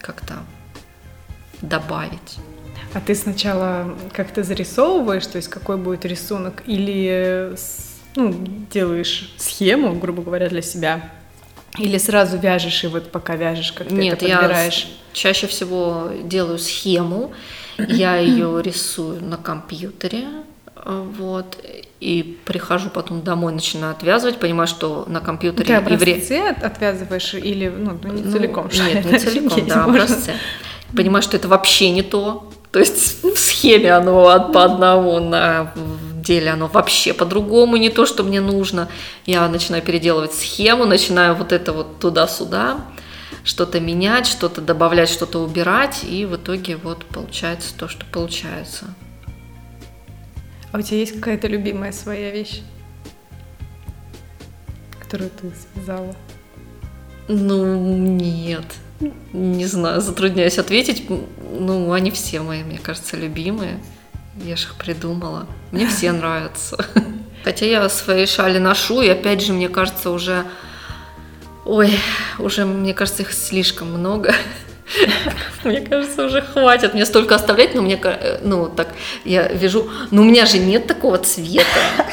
[0.01, 0.35] как-то
[1.63, 2.37] добавить.
[2.93, 7.55] А ты сначала как-то зарисовываешь, то есть какой будет рисунок, или
[8.15, 8.35] ну,
[8.71, 11.09] делаешь схему, грубо говоря, для себя,
[11.79, 14.85] или сразу вяжешь и вот пока вяжешь, как ты Нет, это подбираешь?
[14.85, 17.33] я чаще всего делаю схему,
[17.79, 20.27] я ее рисую на компьютере,
[20.85, 21.57] вот,
[21.99, 25.65] и прихожу потом домой, начинаю отвязывать, понимаю, что на компьютере...
[25.65, 26.49] Ты образцы евре...
[26.49, 28.69] отвязываешь или, ну, ну не целиком?
[28.71, 30.33] Ну, нет, не целиком, да, образцы.
[30.95, 35.73] Понимаю, что это вообще не то, то есть в схеме оно по одному, на
[36.23, 38.89] деле оно вообще по-другому, не то, что мне нужно.
[39.25, 42.81] Я начинаю переделывать схему, начинаю вот это вот туда-сюда,
[43.43, 48.85] что-то менять, что-то добавлять, что-то убирать, и в итоге вот получается то, что получается.
[50.71, 52.61] А у тебя есть какая-то любимая своя вещь,
[54.99, 56.15] которую ты связала?
[57.27, 58.65] Ну, нет.
[59.33, 61.09] Не знаю, затрудняюсь ответить.
[61.09, 63.79] Ну, они все мои, мне кажется, любимые.
[64.43, 65.47] Я же их придумала.
[65.71, 66.85] Мне все нравятся.
[67.43, 70.45] Хотя я свои шали ношу, и опять же, мне кажется, уже...
[71.65, 71.97] Ой,
[72.39, 74.33] уже, мне кажется, их слишком много.
[75.63, 77.99] Мне кажется, уже хватит мне столько оставлять, но мне,
[78.41, 78.89] ну, так,
[79.23, 81.65] я вижу, ну, у меня же нет такого цвета,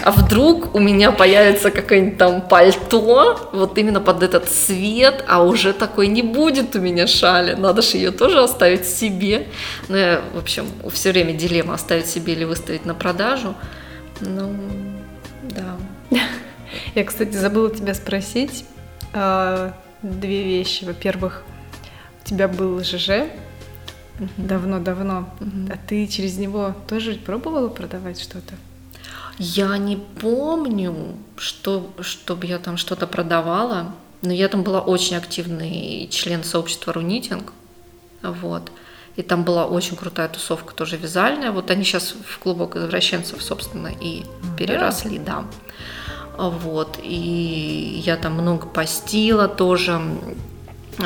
[0.04, 5.72] а вдруг у меня появится какое-нибудь там пальто, вот именно под этот цвет, а уже
[5.72, 9.48] такой не будет у меня шали, надо же ее тоже оставить себе.
[9.88, 13.54] Ну, я, в общем, все время дилемма, оставить себе или выставить на продажу,
[14.20, 14.54] ну,
[15.42, 15.76] да.
[16.94, 18.64] Я, кстати, забыла тебя спросить
[19.12, 20.84] а, две вещи.
[20.84, 21.42] Во-первых,
[22.24, 23.28] тебя был ЖЖ
[24.36, 25.30] давно-давно,
[25.70, 28.54] а ты через него тоже пробовала продавать что-то?
[29.38, 36.08] Я не помню, что, чтобы я там что-то продавала, но я там была очень активный
[36.10, 37.54] член сообщества Рунитинг,
[38.22, 38.70] вот.
[39.16, 41.50] И там была очень крутая тусовка тоже вязальная.
[41.50, 44.24] Вот они сейчас в клубок извращенцев, собственно, и
[44.56, 45.44] переросли, да.
[46.36, 46.48] да.
[46.48, 46.98] Вот.
[47.02, 50.00] И я там много постила тоже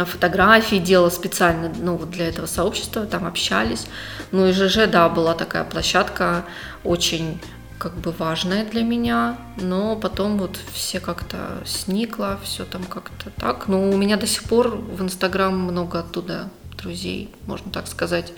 [0.04, 3.86] фотографии делала специально ну, вот для этого сообщества, там общались.
[4.32, 6.44] Ну и ЖЖ, да, была такая площадка
[6.82, 7.40] очень
[7.78, 13.68] как бы важная для меня, но потом вот все как-то сникло, все там как-то так.
[13.68, 18.32] Но у меня до сих пор в Инстаграм много оттуда друзей, можно так сказать.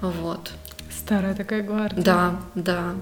[0.00, 0.52] Вот.
[0.90, 2.02] Старая такая гвардия.
[2.02, 2.94] Да, да.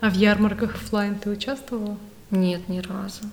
[0.00, 1.96] А в ярмарках офлайн ты участвовала?
[2.30, 3.24] Нет, ни разу.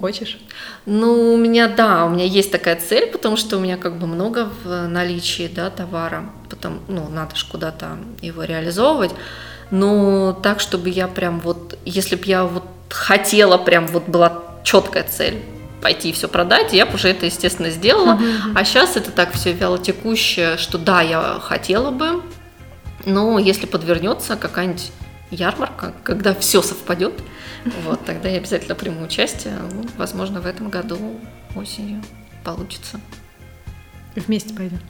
[0.00, 0.38] Хочешь?
[0.86, 4.06] Ну, у меня, да, у меня есть такая цель, потому что у меня как бы
[4.06, 9.10] много в наличии, да, товара, потом, ну, надо же куда-то его реализовывать,
[9.70, 15.04] но так, чтобы я прям вот, если бы я вот хотела, прям вот была четкая
[15.04, 15.42] цель
[15.82, 18.18] пойти и все продать, я бы уже это, естественно, сделала,
[18.54, 22.22] а сейчас это так все вяло текущее, что да, я хотела бы,
[23.04, 24.90] но если подвернется какая-нибудь
[25.30, 27.14] ярмарка, когда все совпадет,
[27.84, 29.58] вот, тогда я обязательно приму участие.
[29.96, 31.20] Возможно, в этом году
[31.54, 32.02] осенью
[32.44, 33.00] получится.
[34.14, 34.80] Вместе пойдем.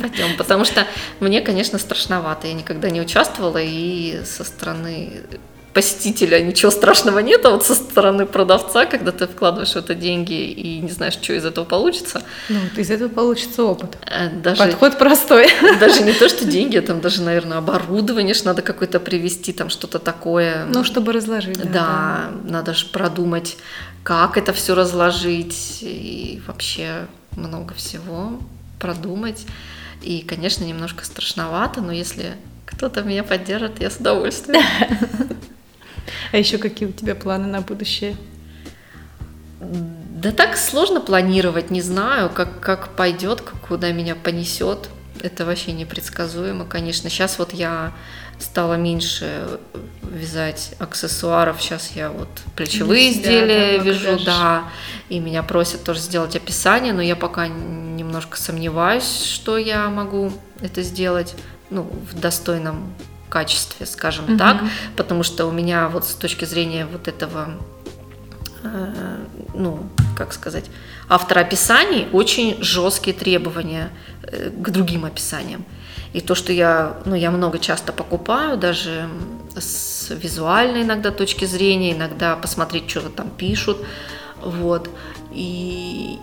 [0.00, 0.86] Пойдем, потому что
[1.18, 2.46] мне, конечно, страшновато.
[2.46, 5.24] Я никогда не участвовала, и со стороны
[5.72, 10.50] посетителя ничего страшного нет, а вот со стороны продавца, когда ты вкладываешь в это деньги
[10.50, 12.22] и не знаешь, что из этого получится.
[12.48, 13.96] Ну, из этого получится опыт.
[14.06, 15.48] Э, даже, Подход простой.
[15.80, 19.70] Даже не то, что деньги, а там даже, наверное, оборудование ж надо какое-то привести, там
[19.70, 20.66] что-то такое.
[20.66, 21.58] Ну, чтобы разложить.
[21.58, 22.30] Да, да, да.
[22.44, 23.56] надо же продумать,
[24.02, 27.06] как это все разложить и вообще
[27.36, 28.38] много всего
[28.78, 29.46] продумать.
[30.02, 32.34] И, конечно, немножко страшновато, но если
[32.66, 34.62] кто-то меня поддержит, я с удовольствием.
[36.32, 38.16] А еще какие у тебя планы на будущее?
[39.60, 44.88] Да так сложно планировать, не знаю, как, как пойдет, куда меня понесет.
[45.20, 47.10] Это вообще непредсказуемо, конечно.
[47.10, 47.92] Сейчас вот я
[48.38, 49.58] стала меньше
[50.02, 51.60] вязать аксессуаров.
[51.60, 54.64] Сейчас я вот плечевые себя, изделия да, вяжу, да.
[55.08, 60.82] И меня просят тоже сделать описание, но я пока немножко сомневаюсь, что я могу это
[60.82, 61.34] сделать
[61.70, 62.94] ну, в достойном
[63.32, 64.36] качестве, скажем угу.
[64.36, 64.62] так,
[64.94, 67.48] потому что у меня вот с точки зрения вот этого,
[68.62, 69.16] э,
[69.54, 70.66] ну, как сказать,
[71.08, 73.90] автора описаний очень жесткие требования
[74.22, 75.64] э, к другим описаниям.
[76.12, 79.08] И то, что я, ну, я много часто покупаю, даже
[79.56, 83.78] с визуальной иногда точки зрения, иногда посмотреть, что там пишут,
[84.42, 84.90] вот.
[85.32, 86.18] И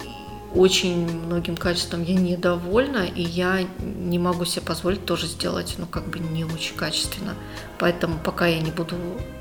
[0.54, 6.08] очень многим качеством я недовольна, и я не могу себе позволить тоже сделать, ну, как
[6.08, 7.36] бы не очень качественно.
[7.78, 8.96] Поэтому пока я не буду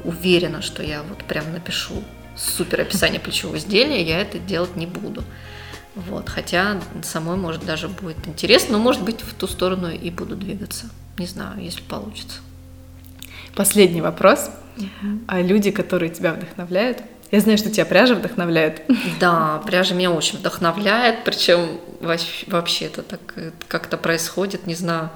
[0.05, 2.03] уверена, что я вот прям напишу
[2.37, 5.25] супер описание плечевого изделия, я это делать не буду.
[5.95, 10.37] Вот, хотя самой, может, даже будет интересно, но, может быть, в ту сторону и буду
[10.37, 10.87] двигаться.
[11.19, 12.39] Не знаю, если получится.
[13.57, 14.51] Последний вопрос.
[14.77, 15.25] Uh-huh.
[15.27, 18.83] А люди, которые тебя вдохновляют, я знаю, что тебя пряжа вдохновляет.
[19.21, 23.21] Да, пряжа меня очень вдохновляет, причем вообще это так
[23.67, 25.11] как-то происходит, не знаю.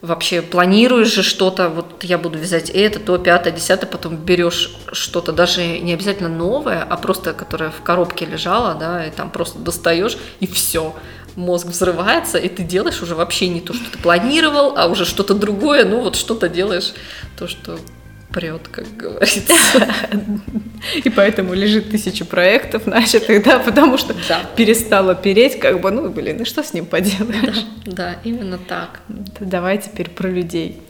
[0.00, 5.32] Вообще планируешь же что-то, вот я буду вязать это, то, пятое, десятое, потом берешь что-то
[5.32, 10.16] даже не обязательно новое, а просто которое в коробке лежало, да, и там просто достаешь,
[10.38, 10.94] и все
[11.34, 15.34] мозг взрывается, и ты делаешь уже вообще не то, что ты планировал, а уже что-то
[15.34, 16.92] другое, ну вот что-то делаешь,
[17.36, 17.78] то, что
[18.32, 19.52] прет, как говорится.
[21.04, 24.40] И поэтому лежит тысяча проектов начатых, да, потому что да.
[24.56, 27.64] перестала переть, как бы, ну, блин, ну что с ним поделаешь?
[27.84, 29.00] Да, да именно так.
[29.40, 30.80] Давай теперь про людей,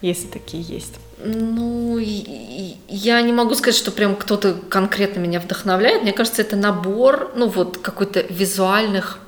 [0.00, 0.94] если такие есть.
[1.24, 6.02] Ну, я не могу сказать, что прям кто-то конкретно меня вдохновляет.
[6.02, 9.18] Мне кажется, это набор, ну, вот какой-то визуальных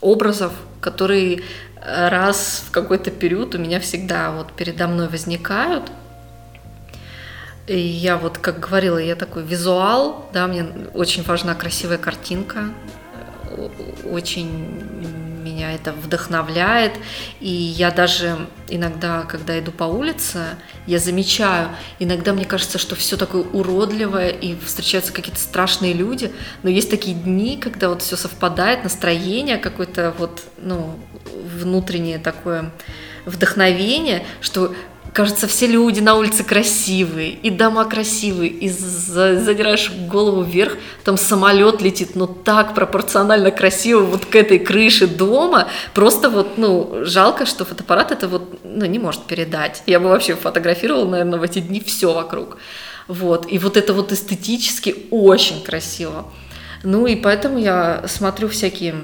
[0.00, 1.42] образов, которые
[1.84, 5.84] раз в какой-то период у меня всегда вот передо мной возникают.
[7.66, 12.70] И я вот, как говорила, я такой визуал, да, мне очень важна красивая картинка,
[14.04, 14.84] очень
[15.44, 16.92] меня это вдохновляет.
[17.40, 18.36] И я даже
[18.68, 20.56] иногда, когда иду по улице,
[20.86, 26.70] я замечаю, иногда мне кажется, что все такое уродливое, и встречаются какие-то страшные люди, но
[26.70, 30.98] есть такие дни, когда вот все совпадает, настроение какое-то вот, ну,
[31.60, 32.72] внутреннее такое
[33.26, 34.74] вдохновение, что
[35.14, 41.80] кажется, все люди на улице красивые, и дома красивые, и задираешь голову вверх, там самолет
[41.80, 47.64] летит, но так пропорционально красиво вот к этой крыше дома, просто вот, ну, жалко, что
[47.64, 49.84] фотоаппарат это вот, ну, не может передать.
[49.86, 52.58] Я бы вообще фотографировала, наверное, в эти дни все вокруг.
[53.06, 56.32] Вот, и вот это вот эстетически очень красиво.
[56.82, 58.96] Ну и поэтому я смотрю всякие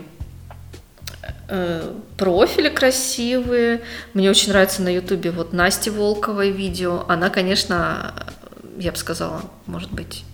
[2.17, 3.83] профили красивые.
[4.15, 7.05] Мне очень нравится на Ютубе вот Насти Волковой видео.
[7.09, 8.15] Она, конечно,
[8.79, 10.25] я бы сказала, может быть,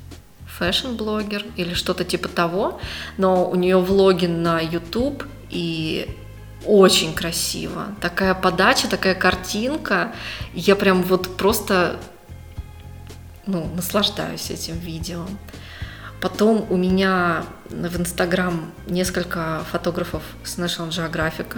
[0.47, 2.81] fashion-блогер или что-то типа того,
[3.19, 6.09] но у нее влоги на YouTube и
[6.65, 7.89] очень красиво.
[8.01, 10.13] Такая подача, такая картинка.
[10.55, 11.99] Я прям вот просто
[13.47, 15.25] ну, наслаждаюсь этим видео.
[16.21, 21.55] Потом у меня в Инстаграм несколько фотографов с National Geographic,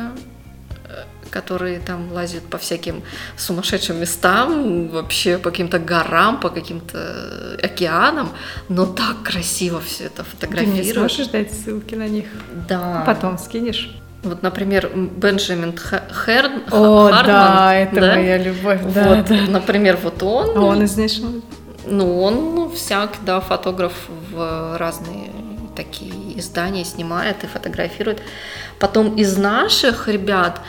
[0.89, 3.03] э, которые там лазят по всяким
[3.37, 8.31] сумасшедшим местам, вообще по каким-то горам, по каким-то океанам,
[8.69, 10.81] но так красиво все это фотографируют.
[10.81, 12.27] Ты не сможешь дать ссылки на них?
[12.69, 13.05] Да.
[13.07, 13.95] Потом скинешь?
[14.25, 18.15] Вот, например, Бенджамин Херн, О, Хардман, да, это да?
[18.17, 18.81] моя любовь.
[18.93, 19.37] Да, вот, да.
[19.49, 20.59] Например, вот он.
[20.59, 21.43] А он из National
[21.91, 23.93] ну, он всяк, да, фотограф
[24.31, 25.31] в разные
[25.77, 28.21] такие издания снимает и фотографирует.
[28.81, 30.61] Потом из наших ребят,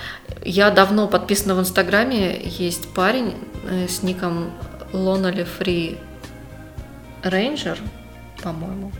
[0.43, 4.51] я давно подписана в Инстаграме, есть парень э, с ником
[4.93, 5.97] Lonely Free
[7.23, 7.77] Ranger,
[8.43, 8.91] по-моему.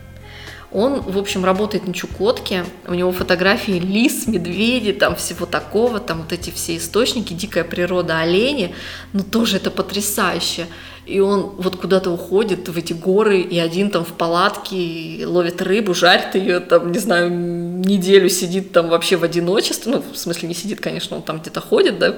[0.72, 6.22] Он, в общем, работает на Чукотке, у него фотографии лис, медведи, там всего такого, там
[6.22, 8.76] вот эти все источники, дикая природа, олени,
[9.14, 10.68] ну тоже это потрясающе.
[11.08, 15.96] И он вот куда-то уходит в эти горы, и один там в палатке ловит рыбу,
[15.96, 20.54] жарит ее, там, не знаю, неделю сидит там вообще в одиночестве, ну, в смысле не
[20.54, 22.16] сидит, конечно, он там где-то ходит, да,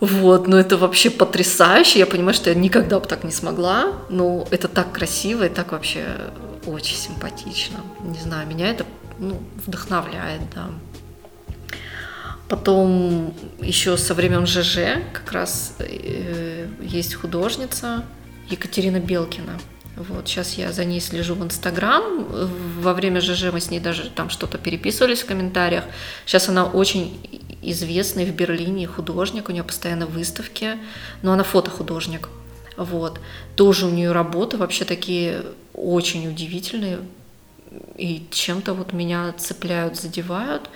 [0.00, 4.46] вот, но это вообще потрясающе, я понимаю, что я никогда бы так не смогла, но
[4.50, 6.04] это так красиво и так вообще
[6.66, 8.86] очень симпатично, не знаю, меня это,
[9.18, 10.70] ну, вдохновляет, да.
[12.48, 18.04] Потом еще со времен ЖЖ как раз э, есть художница
[18.50, 19.58] Екатерина Белкина.
[19.96, 22.26] Вот, сейчас я за ней слежу в Инстаграм.
[22.80, 25.84] Во время ЖЖ мы с ней даже там что-то переписывались в комментариях.
[26.26, 27.18] Сейчас она очень
[27.62, 30.76] известный в Берлине художник, у нее постоянно выставки,
[31.22, 32.28] но она фотохудожник.
[32.76, 33.20] Вот.
[33.54, 35.42] Тоже у нее работы вообще такие
[35.74, 37.00] очень удивительные
[37.96, 40.70] и чем-то вот меня цепляют, задевают.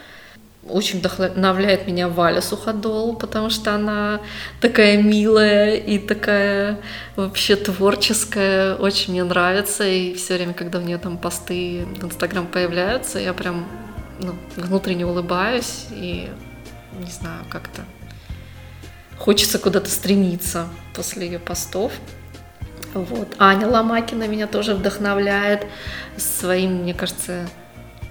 [0.69, 4.21] очень вдохновляет меня Валя Суходол, потому что она
[4.61, 6.81] такая милая и такая
[7.17, 9.87] вообще творческая, очень мне нравится.
[9.87, 13.67] И все время, когда у нее там посты в Инстаграм появляются, я прям
[14.21, 16.29] ну, внутренне улыбаюсь и
[16.99, 17.83] не знаю, как-то
[19.17, 21.93] хочется куда-то стремиться после ее постов.
[22.95, 23.28] Вот.
[23.39, 25.66] Аня Ломакина меня тоже вдохновляет
[26.16, 27.49] своим, мне кажется,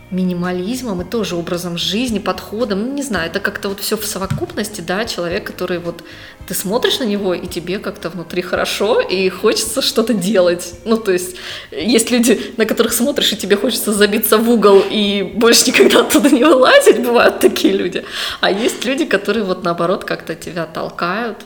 [0.09, 4.80] минимализмом и тоже образом жизни, подходом, ну, не знаю, это как-то вот все в совокупности,
[4.80, 6.01] да, человек, который вот,
[6.47, 10.75] ты смотришь на него, и тебе как-то внутри хорошо, и хочется что-то делать.
[10.86, 11.36] Ну, то есть,
[11.71, 16.30] есть люди, на которых смотришь, и тебе хочется забиться в угол и больше никогда оттуда
[16.30, 18.05] не вылазить, бывают такие люди.
[18.39, 21.39] А есть люди, которые вот наоборот как-то тебя толкают,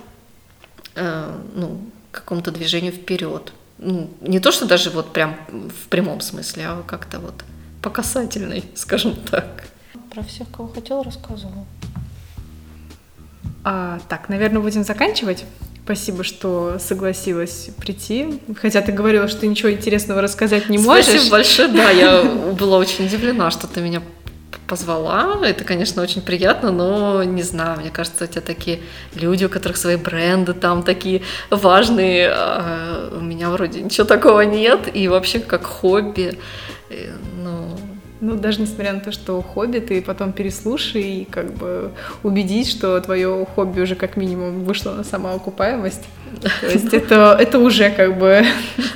[0.93, 1.79] э, ну,
[2.11, 3.53] к какому-то движению вперед.
[3.77, 7.43] Ну, не то, что даже вот прям в прямом смысле, а как-то вот
[7.81, 9.63] по касательной, скажем так.
[10.13, 11.65] Про всех, кого хотела, рассказывала.
[13.63, 15.45] А, так, наверное, будем заканчивать.
[15.83, 18.39] Спасибо, что согласилась прийти.
[18.55, 21.05] Хотя ты говорила, что ты ничего интересного рассказать не можешь.
[21.05, 22.23] Спасибо большое, да, я
[22.59, 24.01] была очень удивлена, что ты меня
[24.71, 25.37] позвала.
[25.43, 28.79] Это, конечно, очень приятно, но не знаю, мне кажется, у тебя такие
[29.15, 32.29] люди, у которых свои бренды там такие важные.
[32.31, 34.79] А у меня вроде ничего такого нет.
[34.93, 36.37] И вообще как хобби,
[36.89, 37.11] э,
[37.43, 37.77] ну,
[38.21, 41.91] ну, даже несмотря на то, что хобби, ты потом переслушай и как бы
[42.23, 46.05] убедись, что твое хобби уже как минимум вышло на самоокупаемость.
[46.61, 48.45] То есть это, это уже как бы...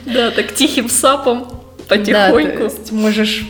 [0.05, 1.47] Да, так тихим сапом,
[1.89, 2.63] потихоньку.
[2.63, 3.45] Да, можешь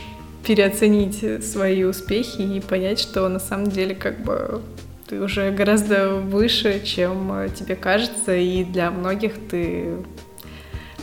[0.46, 4.62] переоценить свои успехи и понять, что на самом деле как бы
[5.08, 9.98] ты уже гораздо выше, чем тебе кажется, и для многих ты,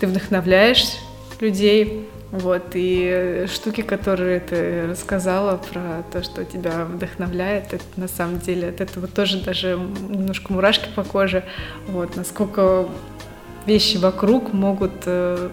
[0.01, 0.97] ты вдохновляешь
[1.41, 2.09] людей.
[2.33, 8.71] Вот, и штуки, которые ты рассказала про то, что тебя вдохновляет, это на самом деле
[8.71, 9.79] от этого тоже даже
[10.09, 11.45] немножко мурашки по коже.
[11.89, 12.89] Вот, насколько
[13.67, 15.51] вещи вокруг могут э,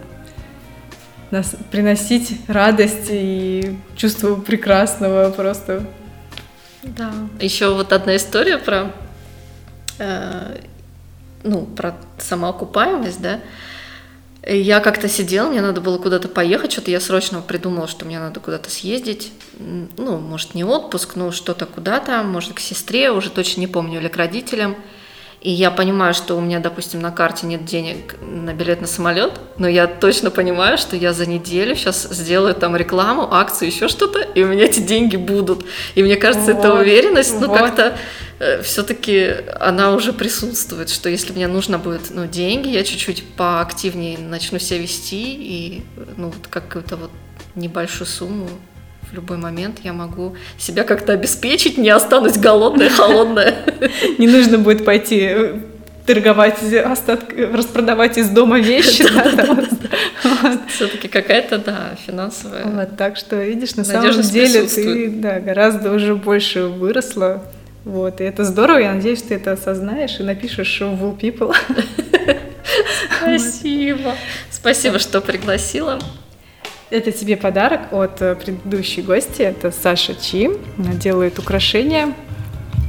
[1.31, 5.85] нас приносить радость и чувство прекрасного просто.
[6.83, 7.11] Да.
[7.39, 8.91] Еще вот одна история про,
[9.99, 10.57] э,
[11.43, 13.41] ну, про самоокупаемость, да.
[14.47, 18.39] Я как-то сидела, мне надо было куда-то поехать, что-то я срочно придумала, что мне надо
[18.39, 19.33] куда-то съездить.
[19.59, 24.07] Ну, может, не отпуск, но что-то куда-то, может, к сестре, уже точно не помню, или
[24.07, 24.77] к родителям
[25.41, 29.39] и я понимаю, что у меня, допустим, на карте нет денег на билет на самолет,
[29.57, 34.19] но я точно понимаю, что я за неделю сейчас сделаю там рекламу, акцию, еще что-то,
[34.19, 35.65] и у меня эти деньги будут.
[35.95, 37.57] И мне кажется, вот, эта уверенность, ну, вот.
[37.57, 37.97] как-то
[38.39, 44.17] э, все-таки она уже присутствует, что если мне нужно будет, ну, деньги, я чуть-чуть поактивнее
[44.17, 45.83] начну себя вести и,
[46.17, 47.11] ну, вот какую-то вот
[47.55, 48.49] небольшую сумму
[49.09, 53.55] в любой момент я могу себя как-то обеспечить, не останусь голодная, холодная.
[54.17, 55.59] Не нужно будет пойти э,
[56.05, 59.03] торговать остатки, распродавать из дома вещи.
[60.67, 62.65] Все-таки какая-то, да, финансовая.
[62.65, 67.43] Вот, так что, видишь, на самом деле ты да, гораздо уже больше выросла.
[67.85, 71.55] Вот, и это здорово, я надеюсь, ты это осознаешь и напишешь в Wool People.
[73.19, 74.15] Спасибо.
[74.51, 75.99] Спасибо, что пригласила.
[76.89, 79.43] Это тебе подарок от э, предыдущей гости.
[79.43, 80.49] Это Саша Чи.
[80.77, 82.15] Она делает украшения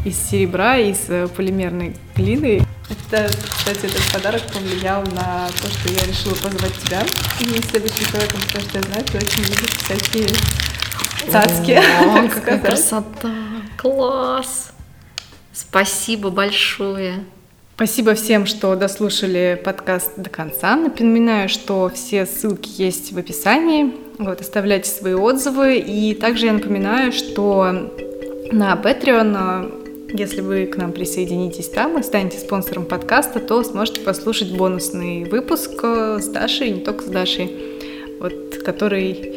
[0.07, 2.67] из серебра, из э, полимерной глины.
[2.89, 7.03] Это, кстати, этот подарок повлиял на то, что я решила позвать тебя
[7.41, 10.29] и следующим человеком, потому что я знаю, ты очень любишь всякие
[11.31, 11.73] цацки.
[11.73, 13.31] О, какая красота!
[13.77, 14.73] Класс!
[15.53, 17.25] Спасибо большое!
[17.81, 20.77] Спасибо всем, что дослушали подкаст до конца.
[20.77, 23.95] Напоминаю, что все ссылки есть в описании.
[24.19, 25.79] Вот, оставляйте свои отзывы.
[25.79, 27.91] И также я напоминаю, что
[28.53, 34.55] на Patreon, если вы к нам присоединитесь там и станете спонсором подкаста, то сможете послушать
[34.55, 37.51] бонусный выпуск с Дашей, не только с Дашей,
[38.21, 39.37] вот, который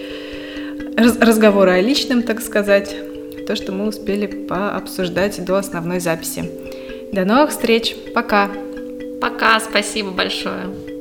[0.98, 2.94] разговоры о личном, так сказать,
[3.48, 6.63] то, что мы успели пообсуждать до основной записи.
[7.14, 7.96] До новых встреч.
[8.16, 8.50] Пока.
[9.22, 9.60] Пока.
[9.60, 10.93] Спасибо большое.